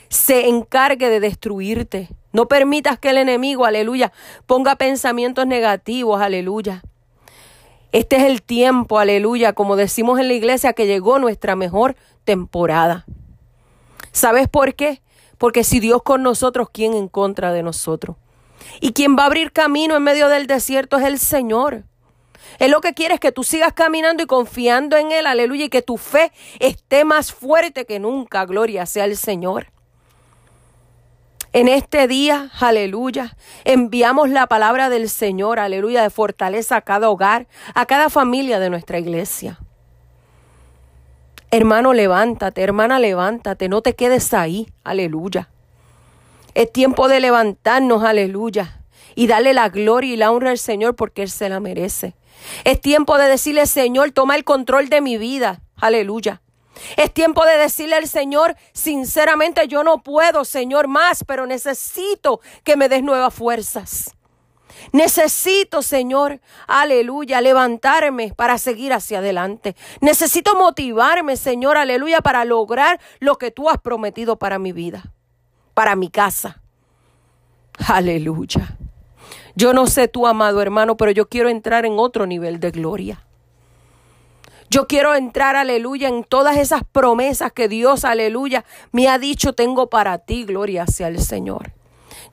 se 0.09 0.49
encargue 0.49 1.11
de 1.11 1.21
destruirte. 1.21 2.09
No 2.33 2.49
permitas 2.49 2.99
que 2.99 3.11
el 3.11 3.19
enemigo, 3.19 3.67
aleluya, 3.67 4.11
ponga 4.47 4.77
pensamientos 4.77 5.47
negativos, 5.47 6.23
aleluya. 6.23 6.83
Este 7.93 8.17
es 8.17 8.23
el 8.23 8.41
tiempo, 8.41 8.99
aleluya, 8.99 9.53
como 9.53 9.77
decimos 9.77 10.19
en 10.19 10.29
la 10.29 10.35
iglesia, 10.35 10.73
que 10.73 10.87
llegó 10.87 11.19
nuestra 11.19 11.57
mejor 11.57 11.95
temporada. 12.25 13.05
¿Sabes 14.13 14.49
por 14.49 14.75
qué? 14.75 15.03
Porque 15.39 15.65
si 15.65 15.81
Dios 15.81 16.03
con 16.03 16.23
nosotros, 16.23 16.69
¿quién 16.73 16.95
en 16.95 17.09
contra 17.09 17.53
de 17.53 17.63
nosotros? 17.63 18.17
Y 18.81 18.93
quien 18.93 19.17
va 19.17 19.25
a 19.25 19.27
abrir 19.27 19.53
camino 19.53 19.97
en 19.97 20.03
medio 20.03 20.29
del 20.29 20.47
desierto 20.47 20.97
es 20.99 21.05
el 21.05 21.19
Señor. 21.19 21.85
Él 22.59 22.71
lo 22.71 22.81
que 22.81 22.95
quiere 22.95 23.15
es 23.15 23.21
que 23.21 23.33
tú 23.33 23.45
sigas 23.45 23.73
caminando 23.73 24.23
y 24.23 24.27
confiando 24.27 24.97
en 24.97 25.13
Él, 25.13 25.27
aleluya, 25.27 25.67
y 25.67 25.69
que 25.69 25.83
tu 25.83 25.97
fe 25.99 26.33
esté 26.59 27.05
más 27.05 27.33
fuerte 27.33 27.85
que 27.85 27.99
nunca, 27.99 28.47
gloria 28.47 28.87
sea 28.87 29.05
el 29.05 29.17
Señor. 29.17 29.73
En 31.53 31.69
este 31.69 32.07
día, 32.07 32.51
aleluya, 32.61 33.37
enviamos 33.65 34.29
la 34.29 34.47
palabra 34.47 34.91
del 34.91 35.09
Señor, 35.09 35.59
aleluya, 35.59 36.03
de 36.03 36.11
fortaleza 36.11 36.77
a 36.77 36.81
cada 36.83 37.09
hogar, 37.09 37.47
a 37.75 37.87
cada 37.87 38.11
familia 38.11 38.59
de 38.59 38.71
nuestra 38.71 38.99
iglesia. 38.99 39.59
Hermano, 41.51 41.93
levántate, 41.93 42.63
hermana, 42.63 42.99
levántate, 42.99 43.69
no 43.69 43.81
te 43.81 43.95
quedes 43.95 44.35
ahí, 44.35 44.69
aleluya. 44.83 45.49
Es 46.55 46.73
tiempo 46.73 47.09
de 47.09 47.21
levantarnos, 47.21 48.03
aleluya, 48.03 48.81
y 49.15 49.27
darle 49.27 49.55
la 49.55 49.69
gloria 49.69 50.13
y 50.13 50.17
la 50.17 50.33
honra 50.33 50.51
al 50.51 50.59
Señor 50.59 50.97
porque 50.97 51.23
Él 51.23 51.31
se 51.31 51.49
la 51.49 51.61
merece. 51.61 52.15
Es 52.65 52.81
tiempo 52.81 53.17
de 53.17 53.29
decirle, 53.29 53.67
Señor, 53.67 54.11
toma 54.11 54.37
el 54.37 54.45
control 54.45 54.89
de 54.89 55.01
mi 55.01 55.19
vida, 55.19 55.61
aleluya. 55.77 56.43
Es 56.97 57.13
tiempo 57.13 57.45
de 57.45 57.57
decirle 57.57 57.97
al 57.97 58.09
Señor, 58.09 58.57
sinceramente 58.73 59.69
yo 59.69 59.85
no 59.85 60.03
puedo, 60.03 60.45
Señor, 60.45 60.89
más, 60.89 61.25
pero 61.25 61.47
necesito 61.47 62.41
que 62.65 62.77
me 62.77 62.89
des 62.89 63.03
nuevas 63.03 63.33
fuerzas. 63.33 64.16
Necesito, 64.93 65.83
Señor, 65.83 66.41
aleluya, 66.67 67.41
levantarme 67.41 68.33
para 68.35 68.59
seguir 68.59 68.93
hacia 68.93 69.19
adelante. 69.19 69.77
Necesito 70.01 70.55
motivarme, 70.57 71.37
Señor, 71.37 71.77
aleluya, 71.77 72.21
para 72.21 72.45
lograr 72.45 73.01
lo 73.21 73.37
que 73.37 73.51
tú 73.51 73.69
has 73.69 73.79
prometido 73.79 74.37
para 74.37 74.59
mi 74.59 74.73
vida, 74.73 75.13
para 75.75 75.97
mi 75.97 76.11
casa. 76.11 76.61
Aleluya. 77.89 78.77
Yo 79.55 79.73
no 79.73 79.87
sé 79.87 80.09
tú, 80.09 80.27
amado 80.27 80.61
hermano, 80.61 80.97
pero 80.97 81.11
yo 81.11 81.29
quiero 81.29 81.49
entrar 81.49 81.87
en 81.87 81.99
otro 81.99 82.27
nivel 82.27 82.61
de 82.61 82.71
gloria. 82.71 83.27
Yo 84.69 84.87
quiero 84.87 85.15
entrar, 85.15 85.57
aleluya, 85.57 86.09
en 86.09 86.25
todas 86.25 86.57
esas 86.57 86.83
promesas 86.85 87.53
que 87.53 87.69
Dios, 87.69 88.05
aleluya, 88.05 88.65
me 88.93 89.09
ha 89.09 89.19
dicho 89.19 89.53
tengo 89.53 89.89
para 89.89 90.19
ti, 90.19 90.45
gloria 90.45 90.83
hacia 90.83 91.09
el 91.09 91.21
Señor. 91.21 91.73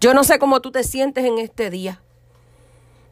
Yo 0.01 0.13
no 0.13 0.23
sé 0.23 0.39
cómo 0.39 0.59
tú 0.59 0.71
te 0.71 0.83
sientes 0.83 1.23
en 1.25 1.37
este 1.37 1.69
día. 1.69 2.02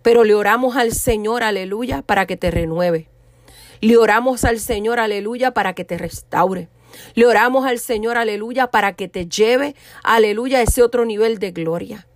Pero 0.02 0.24
le 0.24 0.34
oramos 0.34 0.76
al 0.76 0.94
Señor, 0.94 1.44
aleluya, 1.44 2.02
para 2.02 2.26
que 2.26 2.38
te 2.38 2.52
renueve. 2.52 3.08
Le 3.82 3.98
oramos 3.98 4.44
al 4.44 4.60
Señor, 4.60 5.00
aleluya, 5.00 5.52
para 5.52 5.74
que 5.74 5.86
te 5.86 5.98
restaure. 5.98 6.70
Le 7.16 7.26
oramos 7.26 7.66
al 7.66 7.80
Señor, 7.80 8.18
aleluya, 8.18 8.68
para 8.68 8.94
que 8.94 9.08
te 9.08 9.28
lleve, 9.28 9.76
aleluya, 10.04 10.60
a 10.60 10.62
ese 10.62 10.84
otro 10.84 11.06
nivel 11.06 11.40
de 11.40 11.52
gloria. 11.52 12.08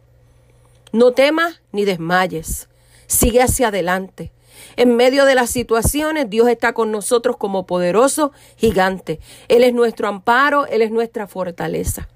No 0.91 1.11
temas 1.11 1.61
ni 1.71 1.85
desmayes. 1.85 2.69
Sigue 3.07 3.41
hacia 3.41 3.67
adelante. 3.67 4.31
En 4.77 4.95
medio 4.95 5.25
de 5.25 5.35
las 5.35 5.49
situaciones, 5.49 6.29
Dios 6.29 6.47
está 6.47 6.73
con 6.73 6.91
nosotros 6.91 7.37
como 7.37 7.65
poderoso 7.65 8.31
gigante. 8.57 9.19
Él 9.47 9.63
es 9.63 9.73
nuestro 9.73 10.07
amparo, 10.07 10.65
Él 10.67 10.81
es 10.81 10.91
nuestra 10.91 11.27
fortaleza. 11.27 12.07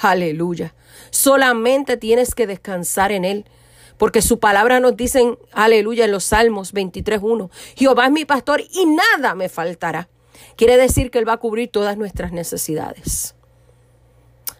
Aleluya. 0.00 0.74
Solamente 1.10 1.96
tienes 1.96 2.34
que 2.34 2.46
descansar 2.46 3.12
en 3.12 3.24
Él 3.24 3.44
Porque 3.98 4.22
su 4.22 4.38
palabra 4.38 4.80
nos 4.80 4.96
dice, 4.96 5.38
aleluya, 5.52 6.04
en 6.04 6.12
los 6.12 6.24
Salmos 6.24 6.74
23.1, 6.74 7.50
Jehová 7.76 8.06
es 8.06 8.12
mi 8.12 8.24
pastor 8.24 8.60
y 8.60 8.86
nada 8.86 9.34
me 9.34 9.48
faltará. 9.48 10.08
Quiere 10.56 10.76
decir 10.76 11.10
que 11.10 11.18
Él 11.18 11.28
va 11.28 11.34
a 11.34 11.38
cubrir 11.38 11.70
todas 11.70 11.96
nuestras 11.96 12.32
necesidades. 12.32 13.34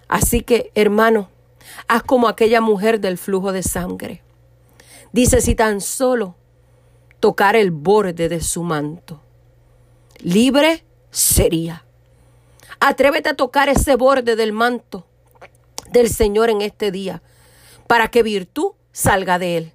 Así 0.08 0.42
que, 0.42 0.70
hermano, 0.74 1.30
haz 1.88 2.02
como 2.02 2.28
aquella 2.28 2.60
mujer 2.60 3.00
del 3.00 3.18
flujo 3.18 3.52
de 3.52 3.62
sangre. 3.62 4.22
Dice, 5.12 5.40
si 5.40 5.54
tan 5.54 5.80
solo 5.80 6.36
tocar 7.20 7.56
el 7.56 7.70
borde 7.70 8.28
de 8.28 8.40
su 8.40 8.62
manto, 8.62 9.20
libre 10.18 10.84
sería. 11.10 11.84
Atrévete 12.80 13.30
a 13.30 13.34
tocar 13.34 13.68
ese 13.68 13.96
borde 13.96 14.36
del 14.36 14.52
manto 14.52 15.06
del 15.90 16.08
Señor 16.08 16.50
en 16.50 16.60
este 16.60 16.90
día, 16.90 17.22
para 17.86 18.08
que 18.08 18.22
virtud 18.22 18.72
salga 18.94 19.38
de 19.38 19.56
él. 19.58 19.72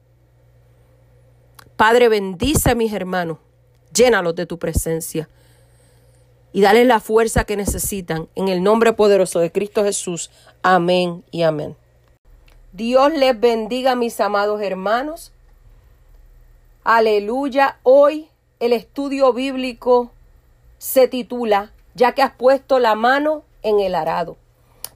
Padre, 1.75 2.09
bendice 2.09 2.71
a 2.71 2.75
mis 2.75 2.93
hermanos, 2.93 3.37
llénalos 3.93 4.33
de 4.33 4.45
tu 4.45 4.57
presencia 4.57 5.29
y 6.51 6.61
dale 6.61 6.85
la 6.85 6.99
fuerza 6.99 7.43
que 7.43 7.57
necesitan 7.57 8.27
en 8.35 8.47
el 8.47 8.63
nombre 8.63 8.93
poderoso 8.93 9.39
de 9.39 9.51
Cristo 9.51 9.83
Jesús. 9.83 10.31
Amén 10.63 11.23
y 11.31 11.43
amén. 11.43 11.75
Dios 12.71 13.13
les 13.13 13.39
bendiga, 13.39 13.95
mis 13.95 14.19
amados 14.19 14.61
hermanos. 14.61 15.31
Aleluya. 16.83 17.77
Hoy 17.83 18.29
el 18.59 18.73
estudio 18.73 19.33
bíblico 19.33 20.11
se 20.77 21.07
titula 21.07 21.71
Ya 21.93 22.13
que 22.13 22.21
has 22.21 22.33
puesto 22.33 22.79
la 22.79 22.95
mano 22.95 23.43
en 23.63 23.81
el 23.81 23.95
arado. 23.95 24.37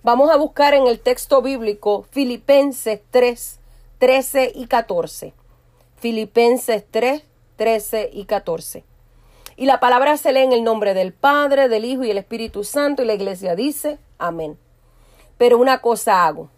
Vamos 0.01 0.31
a 0.31 0.37
buscar 0.37 0.73
en 0.73 0.87
el 0.87 0.99
texto 0.99 1.41
bíblico 1.41 2.05
Filipenses 2.11 3.01
3, 3.11 3.59
13 4.03 4.51
y 4.53 4.67
14. 4.67 5.33
Filipenses 5.95 6.83
3, 6.91 7.23
13 7.55 8.09
y 8.11 8.25
14. 8.25 8.83
Y 9.55 9.65
la 9.65 9.79
palabra 9.79 10.17
se 10.17 10.33
lee 10.33 10.41
en 10.41 10.51
el 10.51 10.65
nombre 10.65 10.93
del 10.93 11.13
Padre, 11.13 11.69
del 11.69 11.85
Hijo 11.85 12.03
y 12.03 12.11
el 12.11 12.17
Espíritu 12.17 12.65
Santo 12.65 13.01
y 13.01 13.05
la 13.05 13.13
iglesia 13.13 13.55
dice, 13.55 13.99
amén. 14.17 14.57
Pero 15.37 15.57
una 15.57 15.79
cosa 15.79 16.27
hago, 16.27 16.49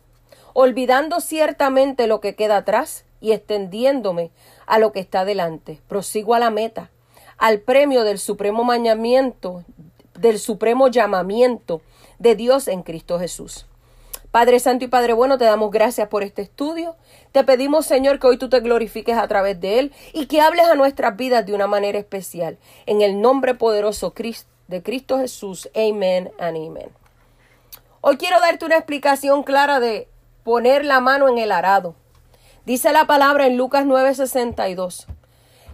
olvidando 0.54 1.20
ciertamente 1.20 2.08
lo 2.08 2.20
que 2.20 2.34
queda 2.34 2.58
atrás 2.58 3.06
y 3.22 3.32
extendiéndome 3.32 4.32
a 4.66 4.80
lo 4.80 4.92
que 4.92 5.02
está 5.02 5.24
delante, 5.24 5.80
prosigo 5.88 6.34
a 6.34 6.40
la 6.40 6.50
meta, 6.50 6.90
al 7.38 7.60
premio 7.60 8.06
del 8.06 8.18
supremo 8.18 8.64
mañamiento, 8.64 9.64
del 10.18 10.40
supremo 10.40 10.88
llamamiento 10.88 11.84
de 12.18 12.36
Dios 12.36 12.68
en 12.68 12.82
Cristo 12.82 13.20
Jesús. 13.20 13.68
Padre 14.36 14.60
Santo 14.60 14.84
y 14.84 14.90
Padre 14.90 15.14
Bueno, 15.14 15.38
te 15.38 15.46
damos 15.46 15.72
gracias 15.72 16.10
por 16.10 16.22
este 16.22 16.42
estudio. 16.42 16.98
Te 17.36 17.44
pedimos, 17.44 17.86
Señor, 17.86 18.18
que 18.18 18.28
hoy 18.28 18.38
tú 18.38 18.48
te 18.48 18.62
glorifiques 18.62 19.18
a 19.18 19.28
través 19.28 19.60
de 19.60 19.80
él 19.80 19.94
y 20.14 20.28
que 20.28 20.40
hables 20.40 20.68
a 20.68 20.76
nuestras 20.76 21.18
vidas 21.18 21.46
de 21.46 21.54
una 21.54 21.68
manera 21.68 22.00
especial. 22.00 22.58
En 22.86 23.02
el 23.02 23.20
nombre 23.20 23.56
poderoso 23.56 24.14
de 24.70 24.82
Cristo 24.82 25.18
Jesús. 25.20 25.70
Amén 25.76 26.32
and 26.40 26.56
amén. 26.56 26.88
Hoy 28.00 28.16
quiero 28.16 28.40
darte 28.40 28.64
una 28.64 28.78
explicación 28.78 29.44
clara 29.44 29.82
de 29.82 30.08
poner 30.46 30.86
la 30.86 31.02
mano 31.02 31.28
en 31.28 31.38
el 31.38 31.52
arado. 31.52 31.94
Dice 32.66 32.94
la 32.94 33.06
palabra 33.06 33.48
en 33.48 33.58
Lucas 33.58 33.84
9:62. 33.86 35.06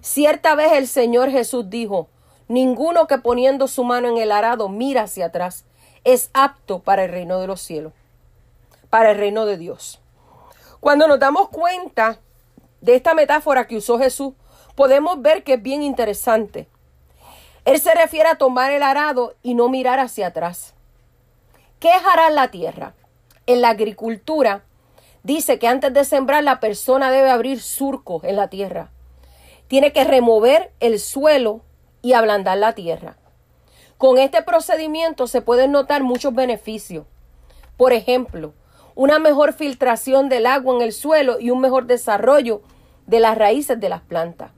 Cierta 0.01 0.55
vez 0.55 0.71
el 0.71 0.87
Señor 0.87 1.29
Jesús 1.29 1.69
dijo, 1.69 2.09
ninguno 2.47 3.05
que 3.05 3.19
poniendo 3.19 3.67
su 3.67 3.83
mano 3.83 4.07
en 4.07 4.17
el 4.17 4.31
arado 4.31 4.67
mira 4.67 5.03
hacia 5.03 5.27
atrás 5.27 5.65
es 6.05 6.31
apto 6.33 6.79
para 6.79 7.03
el 7.03 7.11
reino 7.11 7.39
de 7.39 7.45
los 7.45 7.61
cielos 7.61 7.93
para 8.89 9.11
el 9.11 9.17
reino 9.17 9.45
de 9.45 9.57
Dios. 9.57 10.01
Cuando 10.81 11.07
nos 11.07 11.19
damos 11.19 11.49
cuenta 11.49 12.19
de 12.81 12.95
esta 12.95 13.13
metáfora 13.13 13.67
que 13.67 13.77
usó 13.77 13.99
Jesús, 13.99 14.33
podemos 14.75 15.21
ver 15.21 15.43
que 15.43 15.53
es 15.53 15.61
bien 15.61 15.83
interesante. 15.83 16.67
Él 17.65 17.79
se 17.79 17.93
refiere 17.93 18.27
a 18.27 18.39
tomar 18.39 18.71
el 18.71 18.81
arado 18.81 19.35
y 19.43 19.53
no 19.53 19.69
mirar 19.69 19.99
hacia 19.99 20.27
atrás. 20.27 20.73
¿Qué 21.79 21.89
es 21.89 22.33
la 22.33 22.47
tierra? 22.49 22.95
En 23.45 23.61
la 23.61 23.69
agricultura 23.69 24.63
dice 25.21 25.59
que 25.59 25.67
antes 25.67 25.93
de 25.93 26.03
sembrar 26.03 26.43
la 26.43 26.59
persona 26.59 27.11
debe 27.11 27.29
abrir 27.29 27.61
surcos 27.61 28.23
en 28.23 28.35
la 28.35 28.47
tierra. 28.47 28.89
Tiene 29.67 29.93
que 29.93 30.03
remover 30.03 30.73
el 30.79 30.99
suelo 30.99 31.61
y 32.01 32.13
ablandar 32.13 32.57
la 32.57 32.73
tierra. 32.73 33.17
Con 33.99 34.17
este 34.17 34.41
procedimiento 34.41 35.27
se 35.27 35.43
pueden 35.43 35.71
notar 35.71 36.01
muchos 36.01 36.33
beneficios. 36.33 37.05
Por 37.77 37.93
ejemplo, 37.93 38.55
una 39.01 39.17
mejor 39.17 39.53
filtración 39.53 40.29
del 40.29 40.45
agua 40.45 40.75
en 40.75 40.83
el 40.83 40.93
suelo 40.93 41.39
y 41.39 41.49
un 41.49 41.59
mejor 41.59 41.87
desarrollo 41.87 42.61
de 43.07 43.19
las 43.19 43.35
raíces 43.35 43.79
de 43.79 43.89
las 43.89 44.01
plantas. 44.01 44.51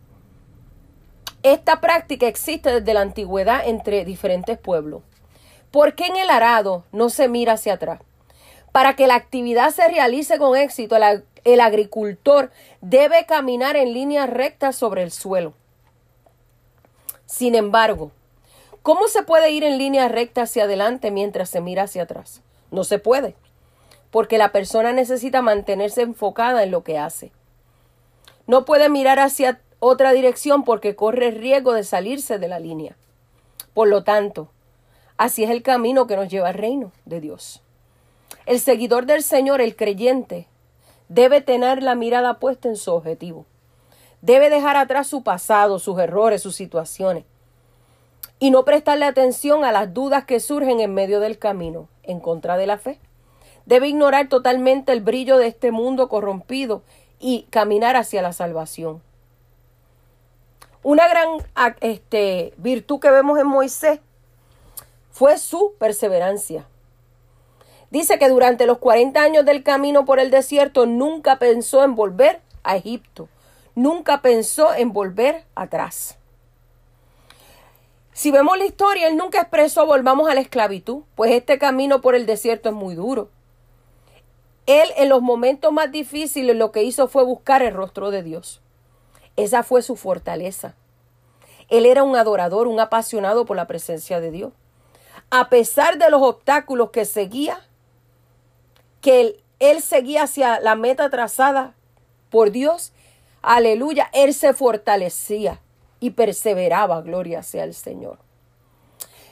Esta 1.43 1.79
práctica 1.79 2.27
existe 2.27 2.81
desde 2.81 2.93
la 2.93 2.99
antigüedad 2.99 3.65
entre 3.65 4.03
diferentes 4.03 4.57
pueblos. 4.59 5.01
¿Por 5.71 5.95
qué 5.95 6.07
en 6.07 6.17
el 6.17 6.29
arado 6.29 6.83
no 6.91 7.07
se 7.07 7.29
mira 7.29 7.53
hacia 7.53 7.75
atrás? 7.75 8.01
Para 8.73 8.97
que 8.97 9.07
la 9.07 9.15
actividad 9.15 9.69
se 9.69 9.87
realice 9.87 10.37
con 10.37 10.57
éxito, 10.57 10.97
el 11.45 11.61
agricultor 11.61 12.51
debe 12.81 13.25
caminar 13.25 13.77
en 13.77 13.93
línea 13.93 14.25
recta 14.25 14.73
sobre 14.73 15.03
el 15.03 15.11
suelo. 15.11 15.53
Sin 17.25 17.55
embargo, 17.55 18.11
¿cómo 18.81 19.07
se 19.07 19.23
puede 19.23 19.51
ir 19.51 19.63
en 19.63 19.77
línea 19.77 20.09
recta 20.09 20.41
hacia 20.41 20.65
adelante 20.65 21.11
mientras 21.11 21.49
se 21.49 21.61
mira 21.61 21.83
hacia 21.83 22.03
atrás? 22.03 22.41
No 22.71 22.83
se 22.83 22.99
puede 22.99 23.37
porque 24.13 24.37
la 24.37 24.51
persona 24.51 24.93
necesita 24.93 25.41
mantenerse 25.41 26.03
enfocada 26.03 26.61
en 26.61 26.69
lo 26.69 26.83
que 26.83 26.99
hace. 26.99 27.31
No 28.45 28.63
puede 28.63 28.87
mirar 28.87 29.17
hacia 29.17 29.59
otra 29.79 30.13
dirección 30.13 30.63
porque 30.63 30.95
corre 30.95 31.29
el 31.29 31.39
riesgo 31.39 31.73
de 31.73 31.83
salirse 31.83 32.37
de 32.37 32.47
la 32.47 32.59
línea. 32.59 32.95
Por 33.73 33.87
lo 33.87 34.03
tanto, 34.03 34.49
así 35.17 35.43
es 35.43 35.49
el 35.49 35.63
camino 35.63 36.05
que 36.05 36.15
nos 36.15 36.29
lleva 36.29 36.49
al 36.49 36.53
reino 36.53 36.91
de 37.05 37.21
Dios. 37.21 37.63
El 38.45 38.59
seguidor 38.59 39.07
del 39.07 39.23
Señor, 39.23 39.61
el 39.61 39.75
creyente, 39.75 40.45
debe 41.09 41.41
tener 41.41 41.81
la 41.81 41.95
mirada 41.95 42.35
puesta 42.35 42.69
en 42.69 42.75
su 42.75 42.93
objetivo. 42.93 43.47
Debe 44.21 44.51
dejar 44.51 44.77
atrás 44.77 45.07
su 45.07 45.23
pasado, 45.23 45.79
sus 45.79 45.97
errores, 45.97 46.43
sus 46.43 46.55
situaciones. 46.55 47.23
Y 48.37 48.51
no 48.51 48.63
prestarle 48.63 49.05
atención 49.05 49.65
a 49.65 49.71
las 49.71 49.91
dudas 49.91 50.25
que 50.25 50.39
surgen 50.39 50.81
en 50.81 50.93
medio 50.93 51.19
del 51.19 51.39
camino 51.39 51.87
en 52.03 52.19
contra 52.19 52.57
de 52.57 52.67
la 52.67 52.77
fe. 52.77 52.99
Debe 53.65 53.87
ignorar 53.87 54.27
totalmente 54.27 54.91
el 54.91 55.01
brillo 55.01 55.37
de 55.37 55.47
este 55.47 55.71
mundo 55.71 56.09
corrompido 56.09 56.83
y 57.19 57.47
caminar 57.49 57.95
hacia 57.95 58.21
la 58.21 58.33
salvación. 58.33 59.01
Una 60.83 61.07
gran 61.07 61.29
este, 61.79 62.53
virtud 62.57 62.99
que 62.99 63.09
vemos 63.09 63.39
en 63.39 63.47
Moisés 63.47 64.01
fue 65.11 65.37
su 65.37 65.73
perseverancia. 65.79 66.65
Dice 67.89 68.19
que 68.19 68.27
durante 68.27 68.65
los 68.65 68.79
40 68.79 69.21
años 69.21 69.45
del 69.45 69.63
camino 69.63 70.03
por 70.03 70.19
el 70.19 70.31
desierto 70.31 70.85
nunca 70.85 71.39
pensó 71.39 71.83
en 71.83 71.95
volver 71.95 72.41
a 72.63 72.75
Egipto, 72.75 73.29
nunca 73.75 74.21
pensó 74.21 74.73
en 74.73 74.91
volver 74.91 75.45
atrás. 75.55 76.17
Si 78.11 78.31
vemos 78.31 78.57
la 78.57 78.65
historia, 78.65 79.07
él 79.07 79.15
nunca 79.15 79.39
expresó 79.39 79.85
volvamos 79.85 80.29
a 80.29 80.35
la 80.35 80.41
esclavitud, 80.41 81.03
pues 81.15 81.31
este 81.31 81.57
camino 81.57 82.01
por 82.01 82.15
el 82.15 82.25
desierto 82.25 82.69
es 82.69 82.75
muy 82.75 82.95
duro. 82.95 83.29
Él 84.65 84.89
en 84.95 85.09
los 85.09 85.21
momentos 85.21 85.73
más 85.73 85.91
difíciles 85.91 86.55
lo 86.55 86.71
que 86.71 86.83
hizo 86.83 87.07
fue 87.07 87.23
buscar 87.25 87.61
el 87.61 87.73
rostro 87.73 88.11
de 88.11 88.23
Dios. 88.23 88.61
Esa 89.35 89.63
fue 89.63 89.81
su 89.81 89.95
fortaleza. 89.95 90.75
Él 91.69 91.85
era 91.85 92.03
un 92.03 92.15
adorador, 92.15 92.67
un 92.67 92.79
apasionado 92.79 93.45
por 93.45 93.57
la 93.57 93.67
presencia 93.67 94.19
de 94.19 94.31
Dios. 94.31 94.53
A 95.29 95.49
pesar 95.49 95.97
de 95.97 96.09
los 96.09 96.21
obstáculos 96.21 96.91
que 96.91 97.05
seguía, 97.05 97.59
que 99.01 99.37
él, 99.59 99.81
seguía 99.81 100.23
hacia 100.23 100.59
la 100.59 100.75
meta 100.75 101.09
trazada 101.09 101.73
por 102.29 102.51
Dios, 102.51 102.93
aleluya, 103.41 104.09
él 104.13 104.33
se 104.33 104.53
fortalecía 104.53 105.59
y 105.99 106.11
perseveraba, 106.11 107.01
gloria 107.01 107.43
sea 107.43 107.63
el 107.63 107.73
Señor. 107.73 108.19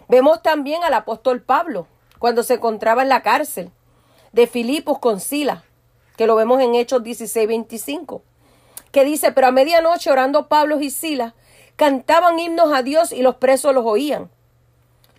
Vemos 0.07 0.41
también 0.41 0.84
al 0.84 0.93
apóstol 0.93 1.41
Pablo 1.41 1.88
cuando 2.19 2.43
se 2.43 2.55
encontraba 2.55 3.01
en 3.01 3.09
la 3.09 3.21
cárcel 3.21 3.71
de 4.32 4.47
Filipos 4.47 4.99
con 4.99 5.19
Sila, 5.19 5.63
que 6.17 6.27
lo 6.27 6.36
vemos 6.36 6.61
en 6.61 6.75
Hechos 6.75 7.03
16, 7.03 7.47
25, 7.47 8.23
que 8.91 9.03
dice, 9.05 9.32
pero 9.32 9.47
a 9.47 9.51
medianoche 9.51 10.11
orando 10.11 10.47
Pablo 10.47 10.79
y 10.82 10.89
Sila, 10.89 11.36
cantaban 11.75 12.39
himnos 12.39 12.73
a 12.73 12.84
Dios 12.84 13.11
y 13.11 13.21
los 13.21 13.36
presos 13.36 13.73
los 13.73 13.86
oían. 13.86 14.29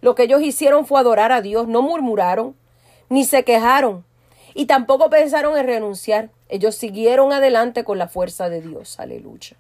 Lo 0.01 0.15
que 0.15 0.25
ellos 0.25 0.43
hicieron 0.43 0.87
fue 0.87 1.01
adorar 1.01 1.33
a 1.33 1.41
Dios, 1.43 1.69
no 1.69 1.83
murmuraron, 1.83 2.57
ni 3.09 3.25
se 3.25 3.45
quejaron, 3.45 4.05
y 4.55 4.67
tampoco 4.67 5.11
pensaron 5.11 5.57
en 5.57 5.67
renunciar. 5.67 6.31
Ellos 6.49 6.75
siguieron 6.75 7.33
adelante 7.33 7.85
con 7.85 7.99
la 7.99 8.09
fuerza 8.09 8.49
de 8.49 8.61
Dios. 8.61 8.99
Aleluya. 9.01 9.57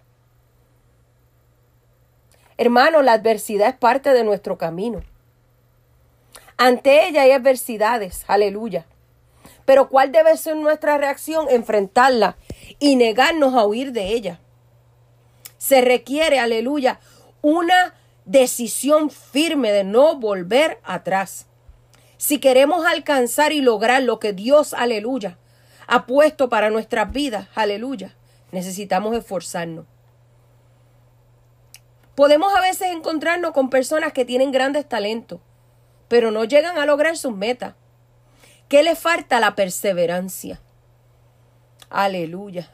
Hermano, 2.58 3.02
la 3.02 3.14
adversidad 3.14 3.68
es 3.68 3.76
parte 3.76 4.12
de 4.12 4.24
nuestro 4.24 4.58
camino. 4.58 5.02
Ante 6.58 7.08
ella 7.08 7.22
hay 7.22 7.32
adversidades. 7.32 8.24
Aleluya. 8.28 8.86
Pero 9.64 9.88
¿cuál 9.88 10.12
debe 10.12 10.36
ser 10.36 10.56
nuestra 10.56 10.98
reacción? 10.98 11.46
Enfrentarla 11.50 12.36
y 12.78 12.96
negarnos 12.96 13.54
a 13.54 13.64
huir 13.64 13.92
de 13.92 14.08
ella. 14.08 14.40
Se 15.58 15.80
requiere, 15.80 16.38
aleluya, 16.38 17.00
una 17.40 17.94
decisión 18.24 19.10
firme 19.10 19.72
de 19.72 19.84
no 19.84 20.16
volver 20.16 20.80
atrás. 20.84 21.46
Si 22.16 22.38
queremos 22.38 22.86
alcanzar 22.86 23.52
y 23.52 23.60
lograr 23.60 24.02
lo 24.02 24.18
que 24.20 24.32
Dios, 24.32 24.74
aleluya, 24.74 25.38
ha 25.86 26.06
puesto 26.06 26.48
para 26.48 26.70
nuestras 26.70 27.12
vidas, 27.12 27.48
aleluya, 27.54 28.14
necesitamos 28.52 29.16
esforzarnos. 29.16 29.86
Podemos 32.14 32.54
a 32.54 32.60
veces 32.60 32.88
encontrarnos 32.92 33.52
con 33.52 33.70
personas 33.70 34.12
que 34.12 34.24
tienen 34.24 34.52
grandes 34.52 34.88
talentos, 34.88 35.40
pero 36.08 36.30
no 36.30 36.44
llegan 36.44 36.78
a 36.78 36.86
lograr 36.86 37.16
sus 37.16 37.34
metas. 37.34 37.74
¿Qué 38.72 38.82
le 38.82 38.96
falta? 38.96 39.38
La 39.38 39.54
perseverancia. 39.54 40.58
Aleluya. 41.90 42.70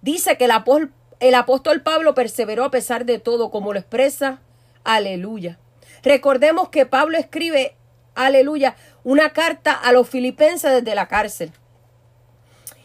Dice 0.00 0.38
que 0.38 0.44
el 0.44 1.34
apóstol, 1.34 1.82
Pablo 1.82 2.14
perseveró 2.14 2.62
a 2.62 2.70
pesar 2.70 3.04
de 3.04 3.18
todo, 3.18 3.50
como 3.50 3.72
lo 3.72 3.80
expresa. 3.80 4.38
Aleluya. 4.84 5.58
Recordemos 6.04 6.68
que 6.68 6.86
Pablo 6.86 7.18
escribe, 7.18 7.74
aleluya, 8.14 8.76
una 9.02 9.32
carta 9.32 9.72
a 9.72 9.90
los 9.90 10.08
filipenses 10.08 10.70
desde 10.70 10.94
la 10.94 11.08
cárcel. 11.08 11.50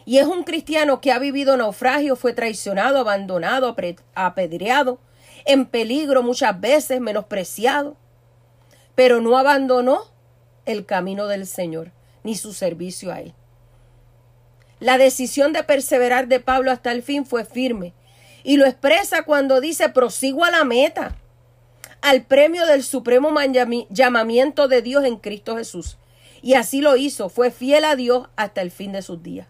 Y 0.04 0.18
es 0.18 0.26
un 0.26 0.42
cristiano 0.42 1.00
que 1.00 1.12
ha 1.12 1.20
vivido 1.20 1.56
naufragio, 1.56 2.16
fue 2.16 2.32
traicionado, 2.32 2.98
abandonado, 2.98 3.76
apedreado, 4.16 4.98
en 5.44 5.66
peligro 5.66 6.24
muchas 6.24 6.60
veces, 6.60 7.00
menospreciado. 7.00 7.96
Pero 8.96 9.20
no 9.20 9.38
abandonó 9.38 10.12
el 10.66 10.86
camino 10.86 11.26
del 11.26 11.46
Señor, 11.46 11.92
ni 12.22 12.36
su 12.36 12.52
servicio 12.52 13.12
a 13.12 13.20
Él. 13.20 13.34
La 14.80 14.98
decisión 14.98 15.52
de 15.52 15.62
perseverar 15.62 16.28
de 16.28 16.40
Pablo 16.40 16.70
hasta 16.70 16.92
el 16.92 17.02
fin 17.02 17.24
fue 17.24 17.44
firme 17.44 17.94
y 18.42 18.56
lo 18.56 18.66
expresa 18.66 19.22
cuando 19.22 19.60
dice 19.60 19.88
prosigo 19.88 20.44
a 20.44 20.50
la 20.50 20.64
meta, 20.64 21.16
al 22.02 22.22
premio 22.22 22.66
del 22.66 22.82
supremo 22.82 23.30
llamamiento 23.88 24.68
de 24.68 24.82
Dios 24.82 25.04
en 25.04 25.16
Cristo 25.16 25.56
Jesús. 25.56 25.96
Y 26.42 26.54
así 26.54 26.82
lo 26.82 26.96
hizo, 26.96 27.30
fue 27.30 27.50
fiel 27.50 27.86
a 27.86 27.96
Dios 27.96 28.28
hasta 28.36 28.60
el 28.60 28.70
fin 28.70 28.92
de 28.92 29.00
sus 29.00 29.22
días. 29.22 29.48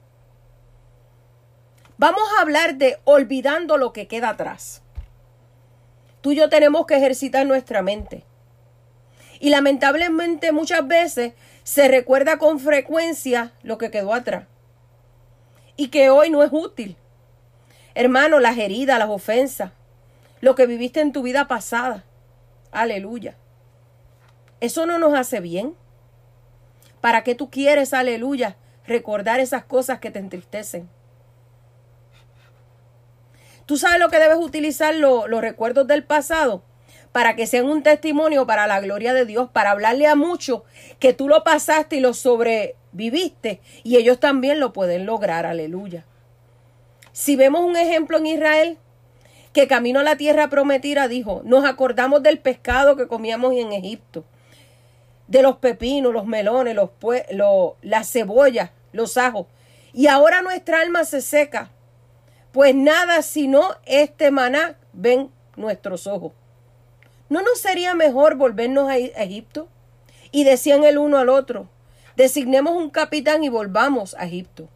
Vamos 1.98 2.22
a 2.36 2.42
hablar 2.42 2.76
de 2.76 2.98
olvidando 3.04 3.76
lo 3.76 3.92
que 3.92 4.06
queda 4.06 4.30
atrás. 4.30 4.82
Tú 6.20 6.32
y 6.32 6.36
yo 6.36 6.48
tenemos 6.48 6.86
que 6.86 6.96
ejercitar 6.96 7.44
nuestra 7.46 7.82
mente. 7.82 8.24
Y 9.45 9.51
lamentablemente 9.51 10.53
muchas 10.53 10.88
veces 10.88 11.34
se 11.64 11.86
recuerda 11.86 12.38
con 12.38 12.59
frecuencia 12.59 13.53
lo 13.62 13.76
que 13.76 13.90
quedó 13.90 14.14
atrás. 14.14 14.47
Y 15.76 15.88
que 15.88 16.09
hoy 16.09 16.30
no 16.30 16.42
es 16.42 16.49
útil. 16.51 16.97
Hermano, 17.95 18.40
las 18.40 18.57
heridas, 18.57 18.99
las 18.99 19.11
ofensas, 19.11 19.72
lo 20.40 20.55
que 20.55 20.64
viviste 20.66 21.03
en 21.03 21.12
tu 21.12 21.22
vida 21.22 21.47
pasada. 21.47 22.05
Aleluya. 22.72 23.36
Eso 24.61 24.86
no 24.86 24.99
nos 24.99 25.12
hace 25.12 25.40
bien. 25.40 25.74
¿Para 27.03 27.22
qué 27.22 27.34
tú 27.34 27.51
quieres, 27.51 27.92
aleluya, 27.92 28.57
recordar 28.86 29.40
esas 29.40 29.66
cosas 29.66 29.99
que 29.99 30.11
te 30.11 30.20
entristecen? 30.20 30.88
Tú 33.66 33.76
sabes 33.76 34.01
lo 34.01 34.09
que 34.09 34.20
debes 34.20 34.38
utilizar 34.38 34.95
los 34.95 35.28
recuerdos 35.42 35.86
del 35.86 36.03
pasado 36.03 36.62
para 37.14 37.36
que 37.36 37.46
sean 37.46 37.66
un 37.66 37.84
testimonio 37.84 38.44
para 38.44 38.66
la 38.66 38.80
gloria 38.80 39.14
de 39.14 39.24
Dios, 39.24 39.48
para 39.48 39.70
hablarle 39.70 40.08
a 40.08 40.16
muchos 40.16 40.62
que 40.98 41.12
tú 41.12 41.28
lo 41.28 41.44
pasaste 41.44 41.94
y 41.94 42.00
lo 42.00 42.12
sobreviviste 42.12 43.60
y 43.84 43.98
ellos 43.98 44.18
también 44.18 44.58
lo 44.58 44.72
pueden 44.72 45.06
lograr, 45.06 45.46
aleluya. 45.46 46.06
Si 47.12 47.36
vemos 47.36 47.60
un 47.60 47.76
ejemplo 47.76 48.18
en 48.18 48.26
Israel, 48.26 48.78
que 49.52 49.68
camino 49.68 50.00
a 50.00 50.02
la 50.02 50.16
tierra 50.16 50.48
prometida 50.48 51.06
dijo, 51.06 51.42
nos 51.44 51.64
acordamos 51.64 52.20
del 52.24 52.40
pescado 52.40 52.96
que 52.96 53.06
comíamos 53.06 53.54
en 53.54 53.70
Egipto, 53.70 54.24
de 55.28 55.40
los 55.42 55.58
pepinos, 55.58 56.12
los 56.12 56.26
melones, 56.26 56.74
los, 56.74 56.90
los 57.30 57.74
las 57.80 58.10
cebollas, 58.10 58.70
los 58.90 59.16
ajos, 59.18 59.46
y 59.92 60.08
ahora 60.08 60.42
nuestra 60.42 60.80
alma 60.80 61.04
se 61.04 61.20
seca 61.20 61.70
pues 62.50 62.74
nada 62.74 63.22
sino 63.22 63.62
este 63.86 64.32
maná 64.32 64.76
ven 64.92 65.30
nuestros 65.54 66.08
ojos. 66.08 66.32
¿No 67.28 67.42
nos 67.42 67.60
sería 67.60 67.94
mejor 67.94 68.36
volvernos 68.36 68.88
a 68.88 68.96
Egipto? 68.96 69.68
Y 70.30 70.44
decían 70.44 70.84
el 70.84 70.98
uno 70.98 71.18
al 71.18 71.28
otro, 71.28 71.68
designemos 72.16 72.74
un 72.74 72.90
capitán 72.90 73.44
y 73.44 73.48
volvamos 73.48 74.14
a 74.18 74.26
Egipto. 74.26 74.68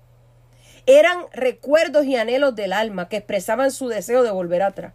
Eran 0.86 1.24
recuerdos 1.32 2.06
y 2.06 2.16
anhelos 2.16 2.54
del 2.54 2.72
alma 2.72 3.08
que 3.08 3.18
expresaban 3.18 3.70
su 3.70 3.88
deseo 3.88 4.22
de 4.22 4.30
volver 4.30 4.62
atrás. 4.62 4.94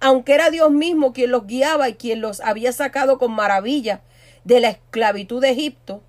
Aunque 0.00 0.34
era 0.34 0.50
Dios 0.50 0.70
mismo 0.70 1.12
quien 1.12 1.30
los 1.30 1.46
guiaba 1.46 1.88
y 1.88 1.94
quien 1.94 2.20
los 2.20 2.40
había 2.40 2.72
sacado 2.72 3.18
con 3.18 3.32
maravilla 3.32 4.00
de 4.44 4.60
la 4.60 4.68
esclavitud 4.70 5.42
de 5.42 5.50
Egipto. 5.50 6.02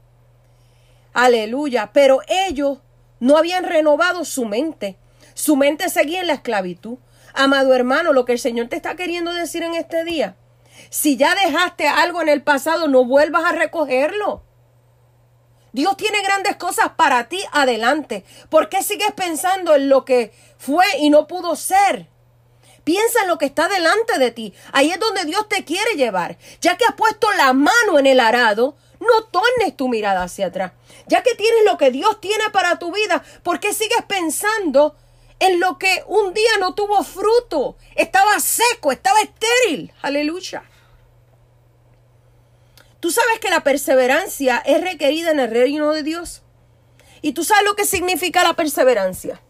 Aleluya. 1.13 1.89
Pero 1.91 2.22
ellos 2.28 2.80
no 3.19 3.38
habían 3.38 3.65
renovado 3.65 4.24
su 4.24 4.45
mente 4.45 4.97
su 5.34 5.55
mente 5.55 5.89
seguía 5.89 6.22
en 6.22 6.28
la 6.28 6.34
esclavitud. 6.34 6.97
Amado 7.34 7.74
hermano, 7.74 8.13
lo 8.13 8.26
que 8.26 8.34
el 8.34 8.39
Señor 8.39 8.67
te 8.67 8.76
está 8.76 8.95
queriendo 8.95 9.34
decir 9.34 9.63
en 9.63 9.74
este 9.74 10.03
día, 10.03 10.36
si 10.90 11.18
ya 11.18 11.36
dejaste 11.36 11.88
algo 11.88 12.22
en 12.22 12.30
el 12.30 12.44
pasado, 12.44 12.88
no 12.88 13.06
vuelvas 13.06 13.46
a 13.46 13.52
recogerlo. 13.52 14.44
Dios 15.74 15.96
tiene 15.96 16.22
grandes 16.22 16.58
cosas 16.58 16.92
para 16.98 17.30
ti 17.30 17.42
adelante. 17.54 18.26
¿Por 18.50 18.70
qué 18.70 18.84
sigues 18.84 19.12
pensando 19.14 19.76
en 19.76 19.90
lo 19.90 20.04
que 20.04 20.34
fue 20.58 20.86
y 21.00 21.10
no 21.10 21.28
pudo 21.28 21.56
ser? 21.56 22.10
Piensa 22.84 23.22
en 23.22 23.28
lo 23.28 23.38
que 23.38 23.46
está 23.46 23.70
delante 23.70 24.18
de 24.20 24.32
ti. 24.32 24.54
Ahí 24.74 24.92
es 24.92 25.00
donde 25.00 25.26
Dios 25.26 25.48
te 25.48 25.64
quiere 25.64 25.96
llevar. 25.96 26.38
Ya 26.60 26.78
que 26.78 26.86
has 26.86 26.96
puesto 26.96 27.32
la 27.34 27.54
mano 27.54 28.00
en 28.00 28.08
el 28.08 28.20
arado, 28.20 28.76
no 29.00 29.24
tornes 29.26 29.78
tu 29.78 29.88
mirada 29.88 30.24
hacia 30.24 30.48
atrás. 30.48 30.74
Ya 31.08 31.24
que 31.24 31.36
tienes 31.36 31.64
lo 31.66 31.78
que 31.78 31.92
Dios 31.92 32.20
tiene 32.20 32.50
para 32.52 32.80
tu 32.80 32.92
vida, 32.92 33.24
¿por 33.44 33.60
qué 33.60 33.74
sigues 33.74 34.04
pensando 34.08 34.96
en 35.42 35.60
lo 35.60 35.80
que 35.80 36.04
un 36.06 36.36
día 36.36 36.52
no 36.60 36.76
tuvo 36.76 37.04
fruto, 37.04 37.76
estaba 37.96 38.40
seco, 38.40 38.92
estaba 38.92 39.20
estéril. 39.22 39.92
Aleluya. 40.04 40.64
Tú 43.02 43.12
sabes 43.12 43.39
que 43.39 43.49
la 43.49 43.64
perseverancia 43.64 44.64
es 44.66 44.82
requerida 44.82 45.32
en 45.32 45.41
el 45.41 45.52
reino 45.52 45.91
de 45.91 46.04
Dios. 46.04 46.43
Y 47.22 47.34
tú 47.34 47.43
sabes 47.43 47.66
lo 47.66 47.76
que 47.76 47.84
significa 47.84 48.43
la 48.43 48.54
perseverancia. 48.54 49.41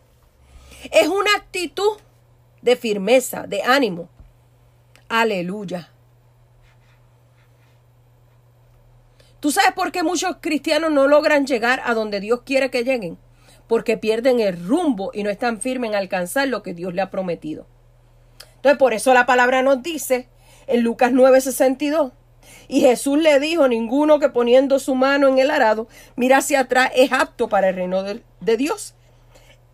Es 0.92 1.08
una 1.08 1.30
actitud 1.38 2.00
de 2.64 2.76
firmeza, 2.76 3.46
de 3.46 3.62
ánimo. 3.62 4.10
Aleluya. 5.08 5.92
¿Tú 9.40 9.52
sabes 9.52 9.74
por 9.74 9.92
qué 9.92 10.02
muchos 10.02 10.38
cristianos 10.42 10.92
no 10.92 11.08
logran 11.08 11.46
llegar 11.46 11.84
a 11.86 11.94
donde 11.94 12.20
Dios 12.20 12.42
quiere 12.44 12.72
que 12.72 12.84
lleguen? 12.84 13.20
porque 13.72 13.96
pierden 13.96 14.42
el 14.42 14.68
rumbo 14.68 15.12
y 15.14 15.24
no 15.24 15.30
están 15.30 15.62
firmes 15.62 15.92
en 15.92 15.96
alcanzar 15.96 16.46
lo 16.50 16.62
que 16.62 16.74
Dios 16.74 16.94
le 16.94 17.02
ha 17.02 17.10
prometido. 17.10 17.68
Entonces, 18.58 18.78
por 18.78 18.94
eso 18.94 19.14
la 19.14 19.26
palabra 19.26 19.62
nos 19.62 19.82
dice 19.82 20.28
en 20.68 20.84
Lucas 20.84 21.14
9:62, 21.14 22.12
y 22.72 22.80
Jesús 22.80 23.18
le 23.18 23.38
dijo, 23.42 23.68
ninguno 23.68 24.18
que 24.18 24.30
poniendo 24.30 24.80
su 24.80 24.96
mano 24.96 25.28
en 25.28 25.40
el 25.40 25.52
arado 25.52 25.90
mira 26.16 26.38
hacia 26.38 26.62
atrás 26.62 26.90
es 26.96 27.12
apto 27.12 27.50
para 27.50 27.68
el 27.68 27.76
reino 27.76 28.02
de, 28.02 28.24
Dios. 28.56 28.96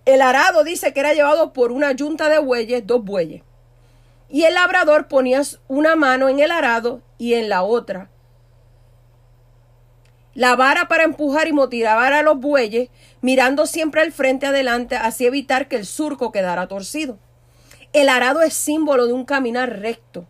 El 0.06 0.20
arado 0.20 0.64
dice 0.64 0.94
que 0.94 1.02
era 1.02 1.14
llevado 1.14 1.54
por 1.54 1.72
una 1.72 1.92
yunta 1.92 2.28
de 2.28 2.40
bueyes, 2.40 2.88
dos 2.88 3.06
bueyes. 3.06 3.44
Y 4.30 4.46
el 4.46 4.56
labrador 4.56 5.08
ponía 5.08 5.44
una 5.68 5.96
mano 5.96 6.28
en 6.28 6.40
el 6.40 6.50
arado 6.50 7.04
y 7.20 7.36
en 7.36 7.50
la 7.50 7.62
otra 7.62 8.10
la 10.34 10.56
vara 10.56 10.88
para 10.88 11.04
empujar 11.04 11.48
y 11.48 11.54
motivar 11.54 12.14
a 12.14 12.24
los 12.24 12.40
bueyes, 12.40 12.90
mirando 13.22 13.68
siempre 13.68 14.02
al 14.02 14.12
frente 14.12 14.48
adelante, 14.48 14.96
así 14.96 15.28
evitar 15.28 15.68
que 15.68 15.76
el 15.76 15.86
surco 15.86 16.32
quedara 16.32 16.68
torcido. 16.68 17.20
El 17.94 18.10
arado 18.10 18.42
es 18.42 18.56
símbolo 18.56 19.06
de 19.06 19.14
un 19.14 19.24
caminar 19.24 19.80
recto, 19.80 20.26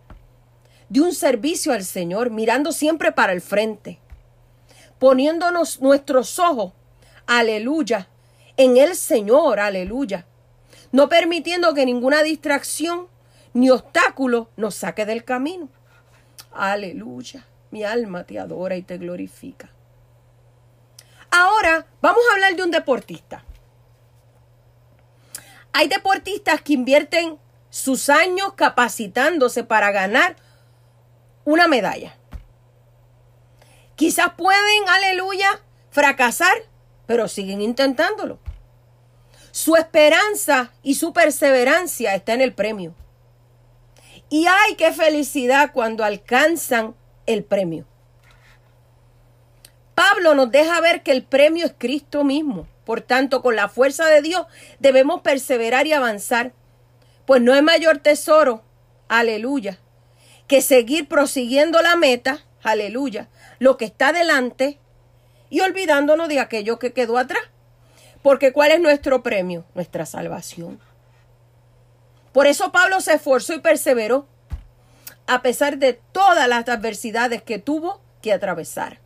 de 0.90 1.02
un 1.02 1.14
servicio 1.14 1.74
al 1.74 1.84
Señor, 1.84 2.30
mirando 2.30 2.72
siempre 2.72 3.12
para 3.12 3.34
el 3.34 3.42
frente, 3.42 4.00
poniéndonos 5.00 5.82
nuestros 5.82 6.40
ojos, 6.40 6.74
aleluya, 7.26 8.08
en 8.56 8.78
el 8.78 8.96
Señor, 8.96 9.60
aleluya, 9.60 10.26
no 10.92 11.10
permitiendo 11.10 11.74
que 11.74 11.86
ninguna 11.86 12.24
distracción 12.24 13.08
ni 13.54 13.70
obstáculo 13.70 14.50
nos 14.56 14.76
saque 14.76 15.06
del 15.06 15.24
camino. 15.24 15.70
Aleluya, 16.52 17.46
mi 17.72 17.84
alma 17.84 18.24
te 18.24 18.40
adora 18.40 18.76
y 18.78 18.82
te 18.82 18.98
glorifica. 18.98 19.70
Ahora 21.30 21.86
vamos 22.02 22.22
a 22.30 22.34
hablar 22.34 22.56
de 22.56 22.64
un 22.64 22.72
deportista. 22.72 23.44
Hay 25.74 25.88
deportistas 25.88 26.62
que 26.62 26.74
invierten 26.74 27.38
sus 27.70 28.10
años 28.10 28.54
capacitándose 28.54 29.64
para 29.64 29.92
ganar 29.92 30.36
una 31.48 31.70
medalla. 31.70 32.14
Quizás 33.95 34.34
pueden, 34.36 34.89
aleluya, 34.89 35.48
fracasar, 35.91 36.58
pero 37.06 37.30
siguen 37.30 37.62
intentándolo. 37.62 38.38
Su 39.52 39.78
esperanza 39.78 40.74
y 40.84 40.95
su 40.95 41.14
perseverancia 41.14 42.16
está 42.16 42.34
en 42.34 42.41
el 42.41 42.54
premio. 42.54 42.93
Y 44.30 44.45
ay, 44.45 44.76
qué 44.76 44.91
felicidad 44.91 45.72
cuando 45.72 46.04
alcanzan 46.04 46.95
el 47.26 47.45
premio. 47.45 47.86
Pablo 49.95 50.36
nos 50.36 50.52
deja 50.52 50.82
ver 50.82 51.02
que 51.02 51.12
el 51.12 51.24
premio 51.24 51.66
es 51.66 51.74
Cristo 51.78 52.26
mismo. 52.26 52.68
Por 52.84 53.00
tanto, 53.00 53.41
con 53.41 53.56
la 53.56 53.70
fuerza 53.70 54.08
de 54.08 54.22
Dios 54.22 54.48
debemos 54.80 55.22
perseverar 55.22 55.88
y 55.88 55.93
avanzar. 55.93 56.52
Pues 57.26 57.41
no 57.41 57.54
hay 57.54 57.62
mayor 57.62 58.00
tesoro, 58.00 58.66
aleluya, 59.08 59.80
que 60.48 60.62
seguir 60.62 61.08
prosiguiendo 61.08 61.82
la 61.82 61.95
meta, 61.95 62.45
aleluya, 62.64 63.30
lo 63.60 63.78
que 63.78 63.86
está 63.86 64.14
delante 64.14 64.80
y 65.50 65.62
olvidándonos 65.62 66.28
de 66.28 66.39
aquello 66.39 66.80
que 66.80 66.93
quedó 66.93 67.18
atrás. 67.18 67.43
Porque 68.22 68.52
¿cuál 68.52 68.72
es 68.72 68.80
nuestro 68.80 69.24
premio? 69.24 69.66
Nuestra 69.76 70.06
salvación. 70.06 70.80
Por 72.34 72.48
eso 72.48 72.72
Pablo 72.72 73.02
se 73.02 73.14
esforzó 73.14 73.54
y 73.54 73.60
perseveró, 73.60 74.28
a 75.28 75.41
pesar 75.41 75.78
de 75.78 75.93
todas 75.93 76.48
las 76.48 76.68
adversidades 76.70 77.41
que 77.41 77.60
tuvo 77.60 78.02
que 78.22 78.34
atravesar. 78.34 79.00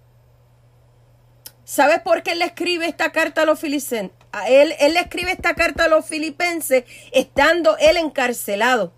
¿Sabes 1.63 2.01
por 2.01 2.23
qué 2.23 2.33
él 2.33 2.39
le 2.39 2.45
escribe 2.45 2.85
esta 2.85 3.11
carta 3.11 3.43
a 3.43 3.45
los 3.45 3.59
filipenses? 3.59 4.11
Él, 4.47 4.73
escribe 4.97 5.31
esta 5.31 5.55
carta 5.55 5.85
a 5.85 5.87
los 5.87 6.05
filipenses 6.05 6.83
estando 7.11 7.77
él 7.77 7.97
encarcelado. 7.97 8.93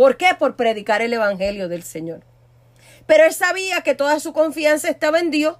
¿Por 0.00 0.16
qué? 0.16 0.28
Por 0.38 0.56
predicar 0.56 1.02
el 1.02 1.12
Evangelio 1.12 1.68
del 1.68 1.82
Señor. 1.82 2.22
Pero 3.04 3.24
él 3.24 3.34
sabía 3.34 3.82
que 3.82 3.94
toda 3.94 4.18
su 4.18 4.32
confianza 4.32 4.88
estaba 4.88 5.18
en 5.18 5.30
Dios 5.30 5.58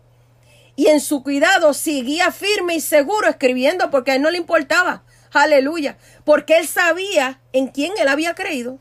y 0.76 0.86
en 0.86 1.00
su 1.00 1.22
cuidado 1.22 1.74
seguía 1.74 2.32
firme 2.32 2.76
y 2.76 2.80
seguro 2.80 3.28
escribiendo 3.28 3.90
porque 3.90 4.12
a 4.12 4.14
él 4.14 4.22
no 4.22 4.30
le 4.30 4.38
importaba. 4.38 5.04
Aleluya. 5.30 5.98
Porque 6.24 6.56
él 6.56 6.66
sabía 6.66 7.42
en 7.52 7.68
quién 7.68 7.92
él 8.00 8.08
había 8.08 8.34
creído. 8.34 8.78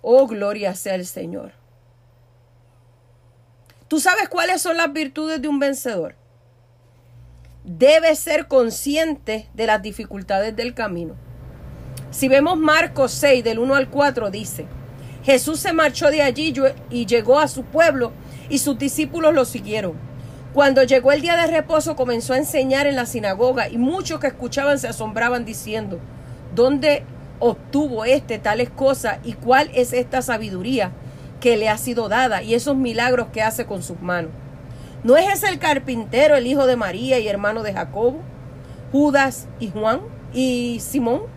Oh, 0.00 0.28
gloria 0.28 0.76
sea 0.76 0.94
el 0.94 1.06
Señor. 1.06 1.50
¿Tú 3.88 3.98
sabes 3.98 4.28
cuáles 4.28 4.62
son 4.62 4.76
las 4.76 4.92
virtudes 4.92 5.42
de 5.42 5.48
un 5.48 5.58
vencedor? 5.58 6.14
Debe 7.64 8.14
ser 8.14 8.46
consciente 8.46 9.48
de 9.54 9.66
las 9.66 9.82
dificultades 9.82 10.54
del 10.54 10.72
camino. 10.72 11.16
Si 12.14 12.28
vemos 12.28 12.56
Marcos 12.56 13.10
6 13.10 13.42
del 13.42 13.58
1 13.58 13.74
al 13.74 13.90
4 13.90 14.30
dice, 14.30 14.66
Jesús 15.24 15.58
se 15.58 15.72
marchó 15.72 16.12
de 16.12 16.22
allí 16.22 16.54
y 16.88 17.06
llegó 17.06 17.40
a 17.40 17.48
su 17.48 17.64
pueblo 17.64 18.12
y 18.48 18.58
sus 18.58 18.78
discípulos 18.78 19.34
lo 19.34 19.44
siguieron. 19.44 19.94
Cuando 20.52 20.84
llegó 20.84 21.10
el 21.10 21.22
día 21.22 21.36
de 21.36 21.48
reposo 21.48 21.96
comenzó 21.96 22.34
a 22.34 22.38
enseñar 22.38 22.86
en 22.86 22.94
la 22.94 23.06
sinagoga 23.06 23.68
y 23.68 23.78
muchos 23.78 24.20
que 24.20 24.28
escuchaban 24.28 24.78
se 24.78 24.86
asombraban 24.86 25.44
diciendo, 25.44 25.98
¿dónde 26.54 27.02
obtuvo 27.40 28.04
este 28.04 28.38
tales 28.38 28.70
cosas 28.70 29.18
y 29.24 29.32
cuál 29.32 29.68
es 29.74 29.92
esta 29.92 30.22
sabiduría? 30.22 30.92
que 31.40 31.58
le 31.58 31.68
ha 31.68 31.76
sido 31.76 32.08
dada 32.08 32.42
y 32.42 32.54
esos 32.54 32.74
milagros 32.74 33.26
que 33.32 33.42
hace 33.42 33.66
con 33.66 33.82
sus 33.82 34.00
manos. 34.00 34.30
¿No 35.02 35.18
es 35.18 35.30
ese 35.30 35.48
el 35.48 35.58
carpintero, 35.58 36.36
el 36.36 36.46
hijo 36.46 36.66
de 36.66 36.76
María 36.76 37.18
y 37.18 37.28
hermano 37.28 37.62
de 37.62 37.74
Jacobo, 37.74 38.20
Judas 38.92 39.46
y 39.58 39.68
Juan 39.68 40.00
y 40.32 40.78
Simón? 40.80 41.33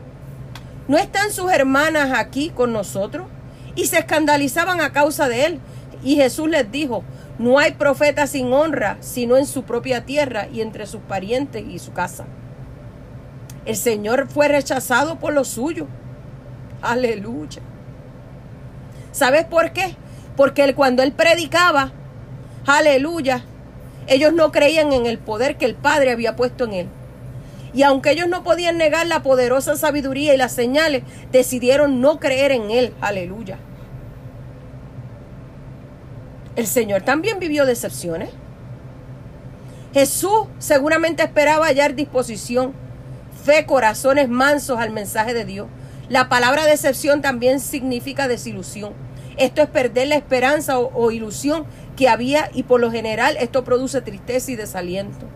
¿No 0.88 0.98
están 0.98 1.32
sus 1.32 1.52
hermanas 1.52 2.12
aquí 2.18 2.50
con 2.50 2.72
nosotros? 2.72 3.28
Y 3.76 3.88
se 3.88 4.00
escandalizaban 4.00 4.82
a 4.82 4.94
causa 4.94 5.28
de 5.28 5.46
él. 5.46 5.60
Y 6.04 6.16
Jesús 6.16 6.50
les 6.50 6.72
dijo, 6.72 7.04
no 7.40 7.60
hay 7.60 7.74
profeta 7.74 8.26
sin 8.26 8.52
honra, 8.54 8.98
sino 9.00 9.38
en 9.38 9.46
su 9.46 9.64
propia 9.64 10.06
tierra 10.06 10.48
y 10.48 10.62
entre 10.62 10.88
sus 10.88 11.02
parientes 11.02 11.64
y 11.68 11.80
su 11.80 11.92
casa. 11.92 12.26
El 13.66 13.76
Señor 13.76 14.28
fue 14.30 14.48
rechazado 14.48 15.20
por 15.20 15.34
los 15.34 15.50
suyos. 15.50 15.88
Aleluya. 16.82 17.62
¿Sabes 19.12 19.46
por 19.46 19.72
qué? 19.72 19.96
Porque 20.36 20.74
cuando 20.74 21.04
él 21.04 21.12
predicaba, 21.12 21.92
aleluya, 22.66 23.44
ellos 24.08 24.32
no 24.32 24.52
creían 24.52 24.94
en 24.94 25.06
el 25.06 25.18
poder 25.18 25.58
que 25.58 25.66
el 25.66 25.76
Padre 25.76 26.12
había 26.12 26.36
puesto 26.36 26.64
en 26.64 26.74
él. 26.74 26.90
Y 27.78 27.84
aunque 27.84 28.10
ellos 28.10 28.28
no 28.28 28.42
podían 28.42 28.80
negar 28.80 29.06
la 29.06 29.22
poderosa 29.22 29.76
sabiduría 29.76 30.34
y 30.34 30.38
las 30.38 30.52
señales, 30.52 31.04
decidieron 31.32 32.02
no 32.02 32.20
creer 32.20 32.52
en 32.52 32.72
él. 32.72 32.92
Aleluya. 33.02 33.60
El 36.56 36.66
Señor 36.66 37.04
también 37.04 37.38
vivió 37.38 37.68
decepciones. 37.68 38.32
Jesús 39.94 40.48
seguramente 40.58 41.22
esperaba 41.22 41.68
hallar 41.68 41.94
disposición, 41.94 42.74
fe, 43.46 43.68
corazones 43.68 44.28
mansos 44.28 44.80
al 44.80 44.90
mensaje 44.90 45.36
de 45.36 45.46
Dios. 45.46 45.68
La 46.10 46.30
palabra 46.30 46.66
decepción 46.66 47.22
también 47.22 47.60
significa 47.60 48.28
desilusión. 48.28 48.94
Esto 49.38 49.62
es 49.62 49.68
perder 49.68 50.08
la 50.08 50.16
esperanza 50.16 50.80
o, 50.80 51.12
ilusión 51.12 51.68
que 51.96 52.10
había 52.10 52.50
y 52.56 52.64
por 52.64 52.80
lo 52.82 52.90
general 52.90 53.38
esto 53.40 53.64
produce 53.64 54.02
tristeza 54.02 54.50
y 54.50 54.56
desaliento. 54.56 55.28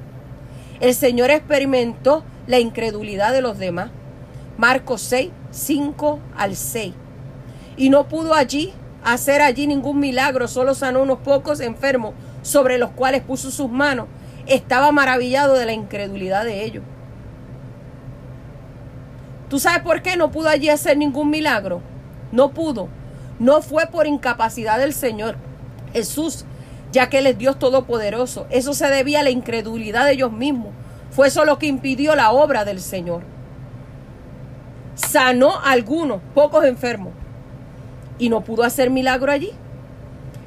El 0.80 0.96
Señor 0.96 1.30
experimentó 1.30 2.24
la 2.48 2.60
incredulidad 2.60 3.34
de 3.34 3.42
los 3.42 3.58
demás. 3.58 3.92
Marcos 4.58 5.02
6, 5.02 5.32
5 5.52 6.20
al 6.36 6.56
6. 6.56 6.94
Y 7.78 7.90
no 7.90 8.08
pudo 8.08 8.34
allí 8.34 8.74
hacer 9.04 9.42
allí 9.42 9.68
ningún 9.68 10.00
milagro, 10.00 10.48
solo 10.48 10.76
sanó 10.76 11.02
unos 11.02 11.20
pocos 11.20 11.60
enfermos 11.60 12.14
sobre 12.42 12.78
los 12.78 12.92
cuales 12.92 13.22
puso 13.22 13.52
sus 13.52 13.70
manos. 13.70 14.08
Estaba 14.48 14.92
maravillado 14.92 15.56
de 15.56 15.66
la 15.66 15.74
incredulidad 15.74 16.46
de 16.46 16.64
ellos. 16.64 16.84
¿Tú 19.50 19.60
sabes 19.60 19.82
por 19.82 20.02
qué 20.02 20.16
no 20.16 20.32
pudo 20.32 20.50
allí 20.50 20.70
hacer 20.70 20.98
ningún 20.98 21.30
milagro? 21.30 21.82
No 22.32 22.52
pudo 22.52 22.88
no 23.42 23.64
fue 23.64 23.88
por 23.88 24.06
incapacidad 24.06 24.78
del 24.78 24.94
Señor 24.94 25.36
Jesús, 25.94 26.46
ya 26.92 27.10
que 27.10 27.18
Él 27.18 27.26
es 27.26 27.40
Dios 27.40 27.58
Todopoderoso. 27.58 28.46
Eso 28.52 28.76
se 28.76 28.86
debía 28.86 29.22
a 29.22 29.24
la 29.24 29.32
incredulidad 29.32 30.06
de 30.06 30.12
ellos 30.12 30.32
mismos. 30.32 30.74
Fue 31.12 31.28
eso 31.28 31.46
lo 31.46 31.60
que 31.60 31.68
impidió 31.68 32.16
la 32.16 32.32
obra 32.32 32.66
del 32.66 32.80
Señor. 32.80 33.24
Sanó 34.96 35.56
a 35.58 35.72
algunos, 35.72 36.22
pocos 36.34 36.66
enfermos, 36.66 37.14
y 38.18 38.30
no 38.30 38.42
pudo 38.42 38.64
hacer 38.64 38.90
milagro 38.90 39.32
allí. 39.32 39.52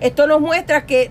Esto 0.01 0.27
nos 0.27 0.41
muestra 0.41 0.87
que 0.87 1.11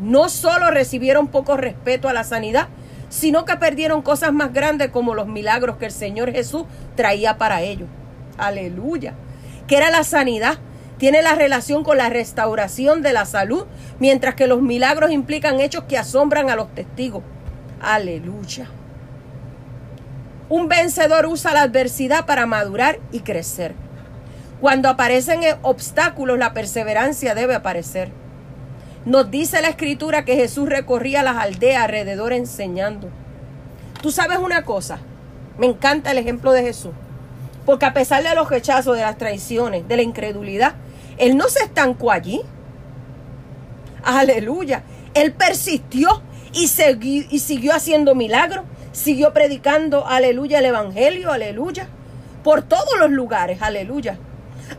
no 0.00 0.28
solo 0.28 0.70
recibieron 0.70 1.28
poco 1.28 1.56
respeto 1.56 2.08
a 2.08 2.12
la 2.12 2.24
sanidad, 2.24 2.68
sino 3.08 3.44
que 3.44 3.56
perdieron 3.56 4.02
cosas 4.02 4.32
más 4.32 4.52
grandes 4.52 4.90
como 4.90 5.14
los 5.14 5.26
milagros 5.26 5.76
que 5.76 5.86
el 5.86 5.92
Señor 5.92 6.32
Jesús 6.32 6.64
traía 6.94 7.38
para 7.38 7.62
ellos. 7.62 7.88
Aleluya. 8.36 9.14
Que 9.66 9.76
era 9.76 9.90
la 9.90 10.04
sanidad, 10.04 10.58
tiene 10.98 11.22
la 11.22 11.34
relación 11.34 11.84
con 11.84 11.96
la 11.96 12.08
restauración 12.08 13.02
de 13.02 13.12
la 13.12 13.24
salud, 13.24 13.66
mientras 13.98 14.34
que 14.34 14.46
los 14.46 14.62
milagros 14.62 15.10
implican 15.10 15.60
hechos 15.60 15.84
que 15.84 15.98
asombran 15.98 16.50
a 16.50 16.56
los 16.56 16.74
testigos. 16.74 17.22
Aleluya. 17.80 18.68
Un 20.48 20.68
vencedor 20.68 21.26
usa 21.26 21.52
la 21.52 21.62
adversidad 21.62 22.24
para 22.24 22.46
madurar 22.46 22.98
y 23.12 23.20
crecer. 23.20 23.74
Cuando 24.60 24.88
aparecen 24.88 25.40
obstáculos, 25.62 26.38
la 26.38 26.54
perseverancia 26.54 27.34
debe 27.34 27.54
aparecer. 27.54 28.10
Nos 29.04 29.30
dice 29.30 29.62
la 29.62 29.68
escritura 29.68 30.24
que 30.24 30.36
Jesús 30.36 30.68
recorría 30.68 31.22
las 31.22 31.36
aldeas 31.36 31.84
alrededor 31.84 32.32
enseñando. 32.32 33.08
Tú 34.02 34.10
sabes 34.10 34.38
una 34.38 34.64
cosa, 34.64 34.98
me 35.58 35.66
encanta 35.66 36.10
el 36.10 36.18
ejemplo 36.18 36.52
de 36.52 36.62
Jesús, 36.62 36.92
porque 37.66 37.86
a 37.86 37.92
pesar 37.92 38.22
de 38.22 38.34
los 38.34 38.48
rechazos, 38.48 38.96
de 38.96 39.02
las 39.02 39.18
traiciones, 39.18 39.86
de 39.86 39.96
la 39.96 40.02
incredulidad, 40.02 40.74
él 41.18 41.36
no 41.36 41.48
se 41.48 41.64
estancó 41.64 42.10
allí. 42.10 42.40
Aleluya. 44.04 44.82
Él 45.14 45.32
persistió 45.32 46.22
y, 46.52 46.64
y 47.30 47.38
siguió 47.38 47.74
haciendo 47.74 48.14
milagros. 48.14 48.64
Siguió 48.92 49.32
predicando, 49.32 50.06
aleluya, 50.06 50.58
el 50.58 50.66
Evangelio, 50.66 51.32
aleluya. 51.32 51.88
Por 52.42 52.62
todos 52.62 52.98
los 52.98 53.10
lugares, 53.10 53.62
aleluya. 53.62 54.18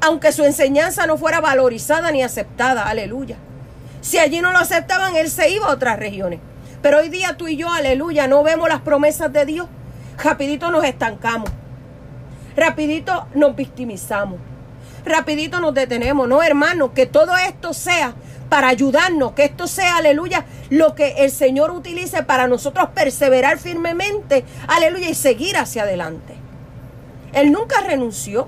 Aunque 0.01 0.31
su 0.31 0.43
enseñanza 0.43 1.07
no 1.07 1.17
fuera 1.17 1.41
valorizada 1.41 2.11
ni 2.11 2.23
aceptada, 2.23 2.87
aleluya. 2.87 3.37
Si 4.01 4.17
allí 4.17 4.41
no 4.41 4.51
lo 4.51 4.59
aceptaban, 4.59 5.15
él 5.15 5.29
se 5.29 5.49
iba 5.49 5.67
a 5.67 5.73
otras 5.73 5.99
regiones. 5.99 6.39
Pero 6.81 6.99
hoy 6.99 7.09
día 7.09 7.35
tú 7.37 7.47
y 7.47 7.57
yo, 7.57 7.69
aleluya, 7.71 8.27
no 8.27 8.43
vemos 8.43 8.69
las 8.69 8.81
promesas 8.81 9.31
de 9.33 9.45
Dios. 9.45 9.67
Rapidito 10.23 10.71
nos 10.71 10.83
estancamos. 10.83 11.49
Rapidito 12.55 13.27
nos 13.35 13.55
victimizamos 13.55 14.39
rapidito 15.05 15.59
nos 15.59 15.73
detenemos. 15.73 16.27
No, 16.27 16.41
hermano, 16.41 16.93
que 16.93 17.05
todo 17.05 17.35
esto 17.35 17.73
sea 17.73 18.13
para 18.49 18.67
ayudarnos, 18.67 19.33
que 19.33 19.45
esto 19.45 19.67
sea, 19.67 19.97
aleluya, 19.97 20.45
lo 20.69 20.95
que 20.95 21.23
el 21.23 21.31
Señor 21.31 21.71
utilice 21.71 22.23
para 22.23 22.47
nosotros 22.47 22.89
perseverar 22.93 23.59
firmemente, 23.59 24.43
aleluya, 24.67 25.09
y 25.09 25.15
seguir 25.15 25.55
hacia 25.57 25.83
adelante. 25.83 26.35
Él 27.33 27.51
nunca 27.51 27.81
renunció, 27.81 28.47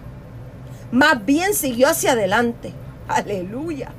más 0.92 1.24
bien 1.24 1.54
siguió 1.54 1.88
hacia 1.88 2.14
adelante, 2.14 2.74
aleluya. 3.08 3.92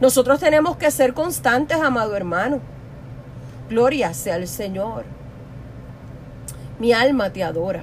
Nosotros 0.00 0.38
tenemos 0.38 0.76
que 0.76 0.92
ser 0.92 1.12
constantes, 1.12 1.80
amado 1.80 2.16
hermano. 2.16 2.60
Gloria 3.68 4.14
sea 4.14 4.36
al 4.36 4.46
Señor. 4.46 5.04
Mi 6.78 6.92
alma 6.92 7.32
te 7.32 7.42
adora. 7.42 7.82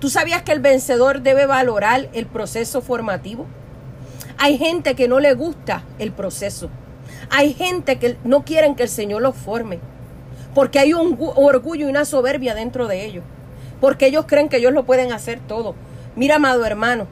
¿Tú 0.00 0.10
sabías 0.10 0.42
que 0.42 0.52
el 0.52 0.60
vencedor 0.60 1.22
debe 1.22 1.46
valorar 1.46 2.08
el 2.12 2.26
proceso 2.26 2.82
formativo? 2.82 3.46
Hay 4.38 4.58
gente 4.58 4.94
que 4.94 5.08
no 5.08 5.20
le 5.20 5.34
gusta 5.34 5.82
el 5.98 6.12
proceso. 6.12 6.68
Hay 7.30 7.54
gente 7.54 7.98
que 7.98 8.16
no 8.24 8.44
quieren 8.44 8.74
que 8.74 8.82
el 8.82 8.88
Señor 8.88 9.22
los 9.22 9.36
forme. 9.36 9.78
Porque 10.54 10.78
hay 10.78 10.92
un 10.92 11.18
orgullo 11.36 11.86
y 11.86 11.90
una 11.90 12.04
soberbia 12.04 12.54
dentro 12.54 12.88
de 12.88 13.04
ellos. 13.04 13.24
Porque 13.80 14.06
ellos 14.06 14.24
creen 14.26 14.48
que 14.48 14.56
ellos 14.56 14.72
lo 14.72 14.84
pueden 14.84 15.12
hacer 15.12 15.40
todo. 15.40 15.74
Mira, 16.14 16.36
amado 16.36 16.64
hermano, 16.64 17.06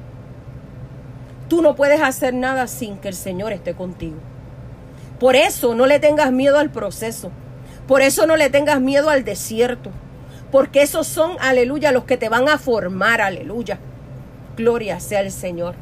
tú 1.49 1.61
no 1.61 1.75
puedes 1.77 2.01
hacer 2.01 2.35
nada 2.35 2.67
sin 2.67 2.97
que 2.97 3.09
el 3.09 3.15
Señor 3.15 3.53
esté 3.53 3.75
contigo. 3.75 4.17
Por 5.21 5.37
eso 5.37 5.75
no 5.75 5.87
le 5.87 6.01
tengas 6.01 6.33
miedo 6.33 6.59
al 6.59 6.71
proceso. 6.71 7.31
Por 7.87 8.01
eso 8.01 8.27
no 8.27 8.37
le 8.37 8.51
tengas 8.51 8.81
miedo 8.81 9.11
al 9.11 9.25
desierto. 9.25 9.91
Porque 10.51 10.83
esos 10.83 11.07
son, 11.07 11.33
aleluya, 11.41 11.93
los 11.93 12.05
que 12.05 12.17
te 12.17 12.29
van 12.29 12.49
a 12.49 12.59
formar, 12.59 13.21
aleluya. 13.21 13.79
Gloria 14.57 15.01
sea 15.01 15.21
el 15.21 15.33
Señor. 15.33 15.75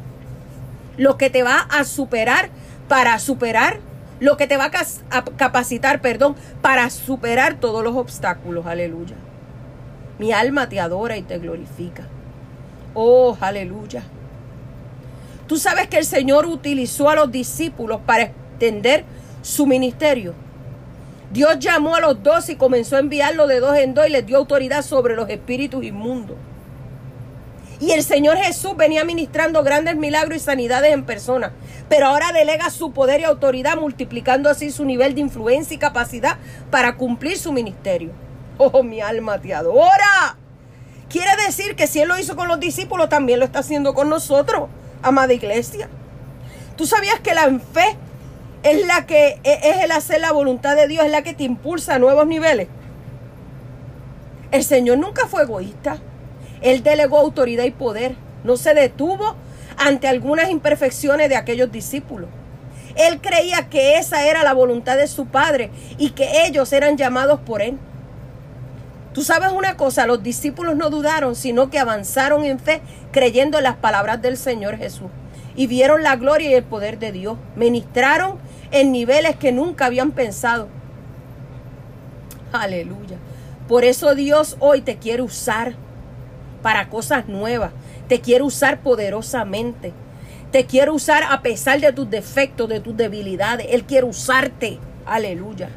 Lo 0.96 1.16
que 1.16 1.30
te 1.30 1.42
va 1.42 1.58
a 1.58 1.84
superar 1.84 2.50
para 2.88 3.18
superar, 3.18 3.78
lo 4.20 4.36
que 4.36 4.46
te 4.46 4.56
va 4.56 4.70
a 5.10 5.24
capacitar, 5.36 6.00
perdón, 6.00 6.36
para 6.60 6.90
superar 6.90 7.54
todos 7.54 7.82
los 7.82 7.96
obstáculos, 7.96 8.66
aleluya. 8.66 9.16
Mi 10.18 10.32
alma 10.32 10.68
te 10.68 10.78
adora 10.78 11.16
y 11.16 11.22
te 11.22 11.38
glorifica. 11.38 12.06
Oh, 12.94 13.36
aleluya. 13.40 14.02
Tú 15.46 15.56
sabes 15.56 15.88
que 15.88 15.98
el 15.98 16.04
Señor 16.04 16.46
utilizó 16.46 17.08
a 17.08 17.16
los 17.16 17.32
discípulos 17.32 18.00
para 18.04 18.24
extender 18.24 19.04
su 19.42 19.66
ministerio. 19.66 20.34
Dios 21.32 21.58
llamó 21.58 21.96
a 21.96 22.00
los 22.00 22.22
dos 22.22 22.48
y 22.50 22.56
comenzó 22.56 22.96
a 22.96 23.00
enviarlo 23.00 23.46
de 23.46 23.60
dos 23.60 23.76
en 23.76 23.94
dos 23.94 24.06
y 24.06 24.10
les 24.10 24.26
dio 24.26 24.36
autoridad 24.36 24.82
sobre 24.82 25.16
los 25.16 25.30
espíritus 25.30 25.82
inmundos. 25.82 26.36
Y 27.82 27.90
el 27.90 28.04
Señor 28.04 28.36
Jesús 28.36 28.76
venía 28.76 29.04
ministrando 29.04 29.64
grandes 29.64 29.96
milagros 29.96 30.36
y 30.36 30.38
sanidades 30.38 30.94
en 30.94 31.02
persona. 31.02 31.50
Pero 31.88 32.06
ahora 32.06 32.30
delega 32.30 32.70
su 32.70 32.92
poder 32.92 33.20
y 33.20 33.24
autoridad, 33.24 33.76
multiplicando 33.76 34.48
así 34.48 34.70
su 34.70 34.84
nivel 34.84 35.16
de 35.16 35.22
influencia 35.22 35.74
y 35.74 35.78
capacidad 35.78 36.36
para 36.70 36.94
cumplir 36.94 37.36
su 37.36 37.50
ministerio. 37.50 38.12
Oh, 38.56 38.84
mi 38.84 39.00
alma 39.00 39.40
te 39.40 39.52
adora. 39.52 40.36
Quiere 41.10 41.32
decir 41.44 41.74
que 41.74 41.88
si 41.88 41.98
Él 41.98 42.06
lo 42.06 42.16
hizo 42.16 42.36
con 42.36 42.46
los 42.46 42.60
discípulos, 42.60 43.08
también 43.08 43.40
lo 43.40 43.46
está 43.46 43.58
haciendo 43.58 43.94
con 43.94 44.08
nosotros, 44.08 44.68
amada 45.02 45.32
iglesia. 45.32 45.88
¿Tú 46.76 46.86
sabías 46.86 47.18
que 47.18 47.34
la 47.34 47.48
fe 47.72 47.96
es 48.62 48.86
la 48.86 49.06
que 49.06 49.40
e, 49.42 49.70
es 49.70 49.82
el 49.82 49.90
hacer 49.90 50.20
la 50.20 50.30
voluntad 50.30 50.76
de 50.76 50.86
Dios, 50.86 51.04
es 51.04 51.10
la 51.10 51.22
que 51.22 51.34
te 51.34 51.42
impulsa 51.42 51.96
a 51.96 51.98
nuevos 51.98 52.28
niveles? 52.28 52.68
El 54.52 54.62
Señor 54.62 54.98
nunca 54.98 55.26
fue 55.26 55.42
egoísta. 55.42 55.98
Él 56.62 56.82
delegó 56.82 57.18
autoridad 57.18 57.64
y 57.64 57.70
poder. 57.70 58.14
No 58.44 58.56
se 58.56 58.74
detuvo 58.74 59.36
ante 59.76 60.08
algunas 60.08 60.50
imperfecciones 60.50 61.28
de 61.28 61.36
aquellos 61.36 61.70
discípulos. 61.70 62.28
Él 62.96 63.20
creía 63.20 63.68
que 63.68 63.98
esa 63.98 64.26
era 64.26 64.42
la 64.42 64.52
voluntad 64.52 64.96
de 64.96 65.08
su 65.08 65.26
Padre 65.26 65.70
y 65.98 66.10
que 66.10 66.46
ellos 66.46 66.72
eran 66.72 66.96
llamados 66.96 67.40
por 67.40 67.62
Él. 67.62 67.78
Tú 69.14 69.22
sabes 69.22 69.52
una 69.52 69.76
cosa, 69.76 70.06
los 70.06 70.22
discípulos 70.22 70.76
no 70.76 70.88
dudaron, 70.88 71.36
sino 71.36 71.70
que 71.70 71.78
avanzaron 71.78 72.44
en 72.44 72.58
fe 72.58 72.80
creyendo 73.12 73.58
en 73.58 73.64
las 73.64 73.76
palabras 73.76 74.22
del 74.22 74.36
Señor 74.36 74.78
Jesús 74.78 75.10
y 75.54 75.66
vieron 75.66 76.02
la 76.02 76.16
gloria 76.16 76.50
y 76.50 76.54
el 76.54 76.64
poder 76.64 76.98
de 76.98 77.12
Dios. 77.12 77.36
Ministraron 77.56 78.38
en 78.70 78.92
niveles 78.92 79.36
que 79.36 79.52
nunca 79.52 79.86
habían 79.86 80.12
pensado. 80.12 80.68
Aleluya. 82.52 83.18
Por 83.68 83.84
eso 83.84 84.14
Dios 84.14 84.56
hoy 84.60 84.80
te 84.80 84.96
quiere 84.96 85.22
usar 85.22 85.74
para 86.62 86.88
cosas 86.88 87.28
nuevas. 87.28 87.72
Te 88.08 88.20
quiere 88.20 88.44
usar 88.44 88.80
poderosamente. 88.80 89.92
Te 90.50 90.66
quiere 90.66 90.90
usar 90.90 91.24
a 91.30 91.42
pesar 91.42 91.80
de 91.80 91.92
tus 91.92 92.08
defectos, 92.08 92.68
de 92.68 92.80
tus 92.80 92.96
debilidades. 92.96 93.66
Él 93.70 93.84
quiere 93.84 94.06
usarte. 94.06 94.78
Aleluya. 95.04 95.70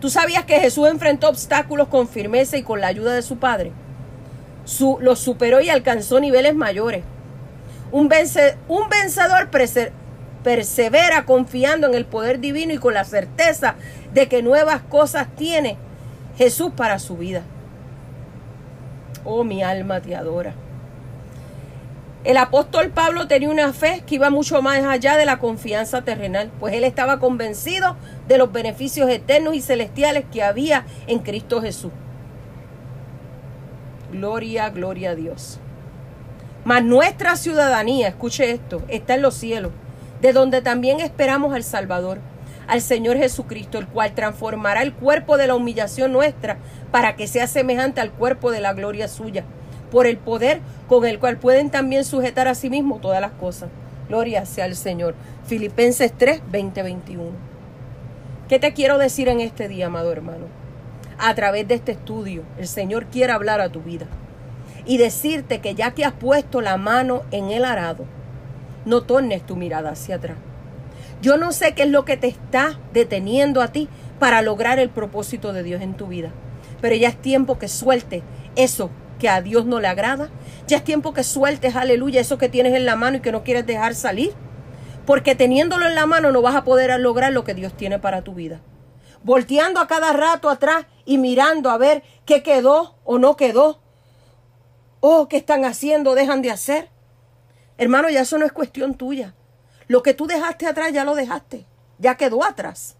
¿Tú 0.00 0.10
sabías 0.10 0.44
que 0.44 0.58
Jesús 0.58 0.88
enfrentó 0.88 1.28
obstáculos 1.28 1.88
con 1.88 2.08
firmeza 2.08 2.56
y 2.56 2.62
con 2.62 2.80
la 2.80 2.88
ayuda 2.88 3.14
de 3.14 3.22
su 3.22 3.38
Padre? 3.38 3.70
Su, 4.64 4.98
los 5.00 5.20
superó 5.20 5.60
y 5.60 5.70
alcanzó 5.70 6.18
niveles 6.18 6.54
mayores. 6.56 7.04
Un 7.92 8.08
vencedor 8.08 9.50
persevera 10.42 11.24
confiando 11.24 11.86
en 11.86 11.94
el 11.94 12.06
poder 12.06 12.40
divino 12.40 12.72
y 12.72 12.78
con 12.78 12.94
la 12.94 13.04
certeza 13.04 13.76
de 14.12 14.26
que 14.28 14.42
nuevas 14.42 14.82
cosas 14.82 15.28
tiene 15.36 15.76
Jesús 16.36 16.72
para 16.74 16.98
su 16.98 17.16
vida. 17.16 17.42
Oh, 19.24 19.44
mi 19.44 19.62
alma 19.62 20.00
te 20.00 20.16
adora. 20.16 20.54
El 22.24 22.36
apóstol 22.36 22.90
Pablo 22.90 23.26
tenía 23.26 23.50
una 23.50 23.72
fe 23.72 24.04
que 24.06 24.14
iba 24.14 24.30
mucho 24.30 24.62
más 24.62 24.84
allá 24.84 25.16
de 25.16 25.26
la 25.26 25.40
confianza 25.40 26.02
terrenal, 26.02 26.52
pues 26.60 26.72
él 26.74 26.84
estaba 26.84 27.18
convencido 27.18 27.96
de 28.28 28.38
los 28.38 28.52
beneficios 28.52 29.10
eternos 29.10 29.54
y 29.56 29.60
celestiales 29.60 30.24
que 30.30 30.44
había 30.44 30.86
en 31.08 31.18
Cristo 31.18 31.60
Jesús. 31.60 31.90
Gloria, 34.12 34.70
gloria 34.70 35.10
a 35.10 35.14
Dios. 35.16 35.58
Mas 36.64 36.84
nuestra 36.84 37.34
ciudadanía, 37.34 38.06
escuche 38.06 38.52
esto, 38.52 38.82
está 38.86 39.14
en 39.14 39.22
los 39.22 39.34
cielos, 39.34 39.72
de 40.20 40.32
donde 40.32 40.62
también 40.62 41.00
esperamos 41.00 41.52
al 41.54 41.64
Salvador, 41.64 42.18
al 42.68 42.80
Señor 42.80 43.16
Jesucristo, 43.16 43.78
el 43.78 43.88
cual 43.88 44.14
transformará 44.14 44.82
el 44.82 44.92
cuerpo 44.92 45.36
de 45.38 45.48
la 45.48 45.56
humillación 45.56 46.12
nuestra 46.12 46.58
para 46.92 47.16
que 47.16 47.26
sea 47.26 47.48
semejante 47.48 48.00
al 48.00 48.12
cuerpo 48.12 48.52
de 48.52 48.60
la 48.60 48.74
gloria 48.74 49.08
suya 49.08 49.44
por 49.90 50.06
el 50.06 50.16
poder 50.16 50.60
con 50.88 51.04
el 51.04 51.18
cual 51.18 51.38
pueden 51.38 51.70
también 51.70 52.04
sujetar 52.04 52.46
a 52.46 52.54
sí 52.54 52.70
mismos 52.70 53.00
todas 53.00 53.20
las 53.20 53.32
cosas. 53.32 53.68
Gloria 54.08 54.46
sea 54.46 54.66
al 54.66 54.76
Señor. 54.76 55.14
Filipenses 55.46 56.12
3, 56.16 56.42
20, 56.50 56.82
21. 56.82 57.30
¿Qué 58.48 58.58
te 58.58 58.72
quiero 58.72 58.98
decir 58.98 59.28
en 59.28 59.40
este 59.40 59.68
día, 59.68 59.86
amado 59.86 60.12
hermano? 60.12 60.46
A 61.18 61.34
través 61.34 61.66
de 61.66 61.74
este 61.74 61.92
estudio, 61.92 62.42
el 62.58 62.68
Señor 62.68 63.06
quiere 63.06 63.32
hablar 63.32 63.60
a 63.60 63.70
tu 63.70 63.80
vida 63.80 64.06
y 64.84 64.98
decirte 64.98 65.60
que 65.60 65.74
ya 65.74 65.92
que 65.92 66.04
has 66.04 66.12
puesto 66.12 66.60
la 66.60 66.76
mano 66.76 67.22
en 67.30 67.50
el 67.50 67.64
arado, 67.64 68.04
no 68.84 69.02
tornes 69.02 69.44
tu 69.46 69.56
mirada 69.56 69.90
hacia 69.90 70.16
atrás. 70.16 70.36
Yo 71.20 71.36
no 71.36 71.52
sé 71.52 71.74
qué 71.74 71.84
es 71.84 71.90
lo 71.90 72.04
que 72.04 72.16
te 72.16 72.26
está 72.26 72.78
deteniendo 72.92 73.62
a 73.62 73.68
ti 73.68 73.88
para 74.18 74.42
lograr 74.42 74.78
el 74.78 74.90
propósito 74.90 75.52
de 75.52 75.62
Dios 75.62 75.82
en 75.82 75.94
tu 75.94 76.08
vida, 76.08 76.30
pero 76.82 76.96
ya 76.96 77.08
es 77.08 77.22
tiempo 77.22 77.58
que 77.58 77.68
suelte 77.68 78.22
eso 78.56 78.90
que 79.18 79.28
a 79.28 79.40
Dios 79.40 79.64
no 79.64 79.80
le 79.80 79.86
agrada. 79.86 80.30
Ya 80.66 80.78
es 80.78 80.84
tiempo 80.84 81.14
que 81.14 81.22
sueltes, 81.22 81.76
aleluya, 81.76 82.20
eso 82.20 82.38
que 82.38 82.48
tienes 82.48 82.74
en 82.74 82.84
la 82.84 82.96
mano 82.96 83.18
y 83.18 83.20
que 83.20 83.30
no 83.30 83.44
quieres 83.44 83.64
dejar 83.64 83.94
salir. 83.94 84.34
Porque 85.06 85.36
teniéndolo 85.36 85.86
en 85.86 85.94
la 85.94 86.06
mano 86.06 86.32
no 86.32 86.42
vas 86.42 86.56
a 86.56 86.64
poder 86.64 86.98
lograr 87.00 87.32
lo 87.32 87.44
que 87.44 87.54
Dios 87.54 87.74
tiene 87.76 88.00
para 88.00 88.22
tu 88.22 88.34
vida. 88.34 88.60
Volteando 89.22 89.80
a 89.80 89.86
cada 89.86 90.12
rato 90.12 90.50
atrás 90.50 90.86
y 91.04 91.18
mirando 91.18 91.70
a 91.70 91.78
ver 91.78 92.02
qué 92.26 92.42
quedó 92.42 92.96
o 93.04 93.18
no 93.18 93.36
quedó. 93.36 93.80
Oh, 94.98 95.28
¿qué 95.28 95.36
están 95.36 95.64
haciendo? 95.64 96.16
¿Dejan 96.16 96.42
de 96.42 96.50
hacer? 96.50 96.90
Hermano, 97.78 98.10
ya 98.10 98.22
eso 98.22 98.38
no 98.38 98.44
es 98.44 98.52
cuestión 98.52 98.94
tuya. 98.96 99.36
Lo 99.86 100.02
que 100.02 100.14
tú 100.14 100.26
dejaste 100.26 100.66
atrás 100.66 100.92
ya 100.92 101.04
lo 101.04 101.14
dejaste. 101.14 101.64
Ya 101.98 102.16
quedó 102.16 102.44
atrás. 102.44 102.96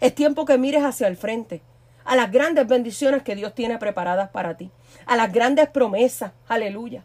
Es 0.00 0.14
tiempo 0.14 0.44
que 0.44 0.58
mires 0.58 0.84
hacia 0.84 1.08
el 1.08 1.16
frente 1.16 1.62
a 2.04 2.16
las 2.16 2.30
grandes 2.30 2.66
bendiciones 2.66 3.22
que 3.22 3.34
Dios 3.34 3.54
tiene 3.54 3.78
preparadas 3.78 4.30
para 4.30 4.56
ti, 4.56 4.70
a 5.06 5.16
las 5.16 5.32
grandes 5.32 5.68
promesas, 5.68 6.32
aleluya, 6.48 7.04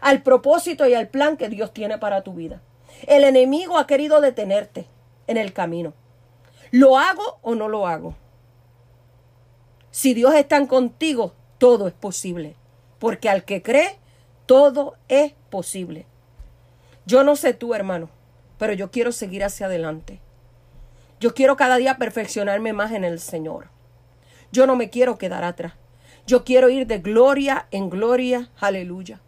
al 0.00 0.22
propósito 0.22 0.86
y 0.86 0.94
al 0.94 1.08
plan 1.08 1.36
que 1.36 1.48
Dios 1.48 1.72
tiene 1.72 1.98
para 1.98 2.22
tu 2.22 2.34
vida. 2.34 2.60
El 3.06 3.24
enemigo 3.24 3.78
ha 3.78 3.86
querido 3.86 4.20
detenerte 4.20 4.86
en 5.26 5.36
el 5.36 5.52
camino. 5.52 5.94
¿Lo 6.70 6.98
hago 6.98 7.38
o 7.42 7.54
no 7.54 7.68
lo 7.68 7.86
hago? 7.86 8.14
Si 9.90 10.14
Dios 10.14 10.34
está 10.34 10.64
contigo, 10.66 11.32
todo 11.58 11.88
es 11.88 11.94
posible, 11.94 12.54
porque 12.98 13.28
al 13.28 13.44
que 13.44 13.62
cree, 13.62 13.98
todo 14.46 14.96
es 15.08 15.32
posible. 15.50 16.06
Yo 17.06 17.24
no 17.24 17.36
sé 17.36 17.54
tú, 17.54 17.74
hermano, 17.74 18.10
pero 18.58 18.72
yo 18.74 18.90
quiero 18.90 19.12
seguir 19.12 19.44
hacia 19.44 19.66
adelante. 19.66 20.20
Yo 21.20 21.34
quiero 21.34 21.56
cada 21.56 21.76
día 21.78 21.96
perfeccionarme 21.96 22.72
más 22.72 22.92
en 22.92 23.04
el 23.04 23.18
Señor. 23.18 23.70
Yo 24.52 24.66
no 24.66 24.76
me 24.76 24.90
quiero 24.90 25.18
quedar 25.18 25.44
atrás. 25.44 25.74
Yo 26.26 26.44
quiero 26.44 26.68
ir 26.68 26.86
de 26.86 26.98
gloria 26.98 27.66
en 27.70 27.90
gloria. 27.90 28.50
Aleluya. 28.58 29.20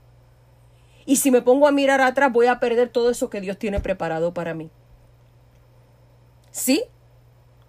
Y 1.06 1.16
si 1.16 1.30
me 1.30 1.42
pongo 1.42 1.66
a 1.66 1.72
mirar 1.72 2.00
atrás, 2.00 2.32
voy 2.32 2.46
a 2.46 2.60
perder 2.60 2.88
todo 2.88 3.10
eso 3.10 3.30
que 3.30 3.40
Dios 3.40 3.58
tiene 3.58 3.80
preparado 3.80 4.32
para 4.34 4.54
mí. 4.54 4.70
Sí, 6.50 6.84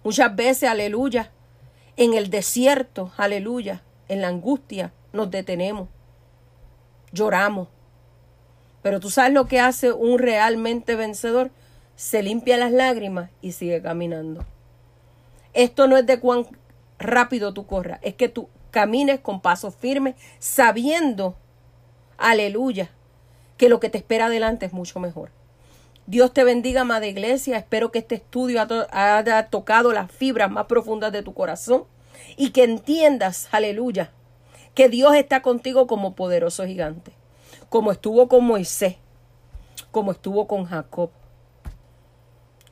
muchas 0.04 0.34
veces, 0.34 0.68
aleluya, 0.68 1.30
en 1.96 2.14
el 2.14 2.30
desierto, 2.30 3.12
aleluya, 3.16 3.82
en 4.08 4.20
la 4.20 4.28
angustia, 4.28 4.92
nos 5.12 5.30
detenemos, 5.30 5.88
lloramos. 7.12 7.68
Pero 8.82 8.98
tú 9.00 9.10
sabes 9.10 9.32
lo 9.32 9.46
que 9.46 9.60
hace 9.60 9.92
un 9.92 10.18
realmente 10.18 10.96
vencedor, 10.96 11.50
se 11.94 12.22
limpia 12.22 12.56
las 12.56 12.72
lágrimas 12.72 13.30
y 13.40 13.52
sigue 13.52 13.80
caminando. 13.80 14.44
Esto 15.52 15.86
no 15.86 15.96
es 15.96 16.06
de 16.06 16.18
cuán 16.18 16.46
rápido 17.02 17.52
tú 17.52 17.66
corras, 17.66 17.98
es 18.02 18.14
que 18.14 18.28
tú 18.28 18.48
camines 18.70 19.20
con 19.20 19.40
pasos 19.40 19.74
firmes, 19.74 20.16
sabiendo, 20.38 21.36
aleluya, 22.18 22.90
que 23.56 23.68
lo 23.68 23.80
que 23.80 23.90
te 23.90 23.98
espera 23.98 24.26
adelante 24.26 24.66
es 24.66 24.72
mucho 24.72 24.98
mejor. 24.98 25.30
Dios 26.06 26.32
te 26.32 26.42
bendiga, 26.42 26.80
amada 26.80 27.06
iglesia. 27.06 27.56
Espero 27.56 27.92
que 27.92 28.00
este 28.00 28.16
estudio 28.16 28.60
haya 28.90 29.46
tocado 29.48 29.92
las 29.92 30.10
fibras 30.10 30.50
más 30.50 30.66
profundas 30.66 31.12
de 31.12 31.22
tu 31.22 31.32
corazón 31.32 31.84
y 32.36 32.50
que 32.50 32.64
entiendas, 32.64 33.48
aleluya, 33.52 34.10
que 34.74 34.88
Dios 34.88 35.14
está 35.14 35.42
contigo 35.42 35.86
como 35.86 36.14
poderoso 36.14 36.66
gigante, 36.66 37.12
como 37.68 37.92
estuvo 37.92 38.28
con 38.28 38.44
Moisés, 38.44 38.96
como 39.90 40.12
estuvo 40.12 40.46
con 40.48 40.64
Jacob, 40.64 41.10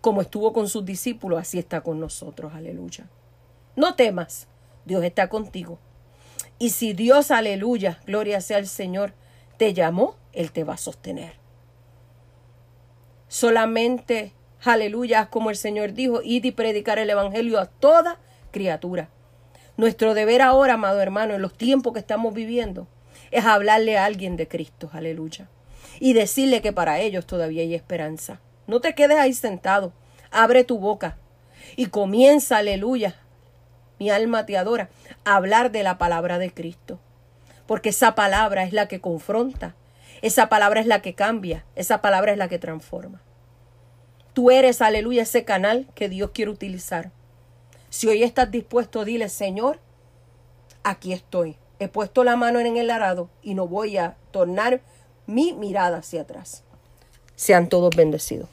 como 0.00 0.22
estuvo 0.22 0.52
con 0.52 0.68
sus 0.68 0.84
discípulos, 0.84 1.40
así 1.40 1.58
está 1.58 1.82
con 1.82 2.00
nosotros, 2.00 2.52
aleluya. 2.54 3.06
No 3.76 3.94
temas, 3.94 4.48
Dios 4.84 5.04
está 5.04 5.28
contigo. 5.28 5.78
Y 6.58 6.70
si 6.70 6.92
Dios, 6.92 7.30
aleluya, 7.30 8.00
gloria 8.06 8.40
sea 8.40 8.58
al 8.58 8.66
Señor, 8.66 9.14
te 9.56 9.72
llamó, 9.72 10.16
Él 10.32 10.52
te 10.52 10.64
va 10.64 10.74
a 10.74 10.78
sostener. 10.78 11.34
Solamente, 13.28 14.32
aleluya, 14.64 15.26
como 15.26 15.50
el 15.50 15.56
Señor 15.56 15.92
dijo, 15.92 16.20
id 16.22 16.44
y 16.44 16.50
predicar 16.50 16.98
el 16.98 17.10
Evangelio 17.10 17.58
a 17.60 17.66
toda 17.66 18.18
criatura. 18.50 19.08
Nuestro 19.76 20.14
deber 20.14 20.42
ahora, 20.42 20.74
amado 20.74 21.00
hermano, 21.00 21.34
en 21.34 21.42
los 21.42 21.54
tiempos 21.54 21.92
que 21.92 22.00
estamos 22.00 22.34
viviendo, 22.34 22.88
es 23.30 23.44
hablarle 23.44 23.96
a 23.96 24.04
alguien 24.04 24.36
de 24.36 24.48
Cristo, 24.48 24.90
aleluya. 24.92 25.48
Y 26.00 26.12
decirle 26.12 26.60
que 26.60 26.72
para 26.72 26.98
ellos 26.98 27.26
todavía 27.26 27.62
hay 27.62 27.74
esperanza. 27.74 28.40
No 28.66 28.80
te 28.80 28.94
quedes 28.94 29.18
ahí 29.18 29.32
sentado. 29.32 29.92
Abre 30.30 30.64
tu 30.64 30.78
boca 30.78 31.16
y 31.76 31.86
comienza, 31.86 32.58
aleluya. 32.58 33.19
Mi 34.00 34.10
alma 34.10 34.46
te 34.46 34.56
adora. 34.56 34.88
Hablar 35.24 35.70
de 35.70 35.84
la 35.84 35.98
palabra 35.98 36.38
de 36.38 36.52
Cristo. 36.52 36.98
Porque 37.66 37.90
esa 37.90 38.16
palabra 38.16 38.64
es 38.64 38.72
la 38.72 38.88
que 38.88 39.00
confronta, 39.00 39.76
esa 40.22 40.48
palabra 40.48 40.80
es 40.80 40.86
la 40.86 41.02
que 41.02 41.14
cambia, 41.14 41.64
esa 41.76 42.02
palabra 42.02 42.32
es 42.32 42.38
la 42.38 42.48
que 42.48 42.58
transforma. 42.58 43.22
Tú 44.32 44.50
eres, 44.50 44.82
aleluya, 44.82 45.22
ese 45.22 45.44
canal 45.44 45.86
que 45.94 46.08
Dios 46.08 46.30
quiere 46.32 46.50
utilizar. 46.50 47.12
Si 47.90 48.08
hoy 48.08 48.22
estás 48.22 48.50
dispuesto, 48.50 49.04
dile, 49.04 49.28
Señor, 49.28 49.78
aquí 50.82 51.12
estoy. 51.12 51.56
He 51.78 51.88
puesto 51.88 52.24
la 52.24 52.36
mano 52.36 52.58
en 52.58 52.76
el 52.76 52.90
arado 52.90 53.30
y 53.42 53.54
no 53.54 53.68
voy 53.68 53.98
a 53.98 54.16
tornar 54.30 54.80
mi 55.26 55.52
mirada 55.52 55.98
hacia 55.98 56.22
atrás. 56.22 56.64
Sean 57.36 57.68
todos 57.68 57.94
bendecidos. 57.94 58.48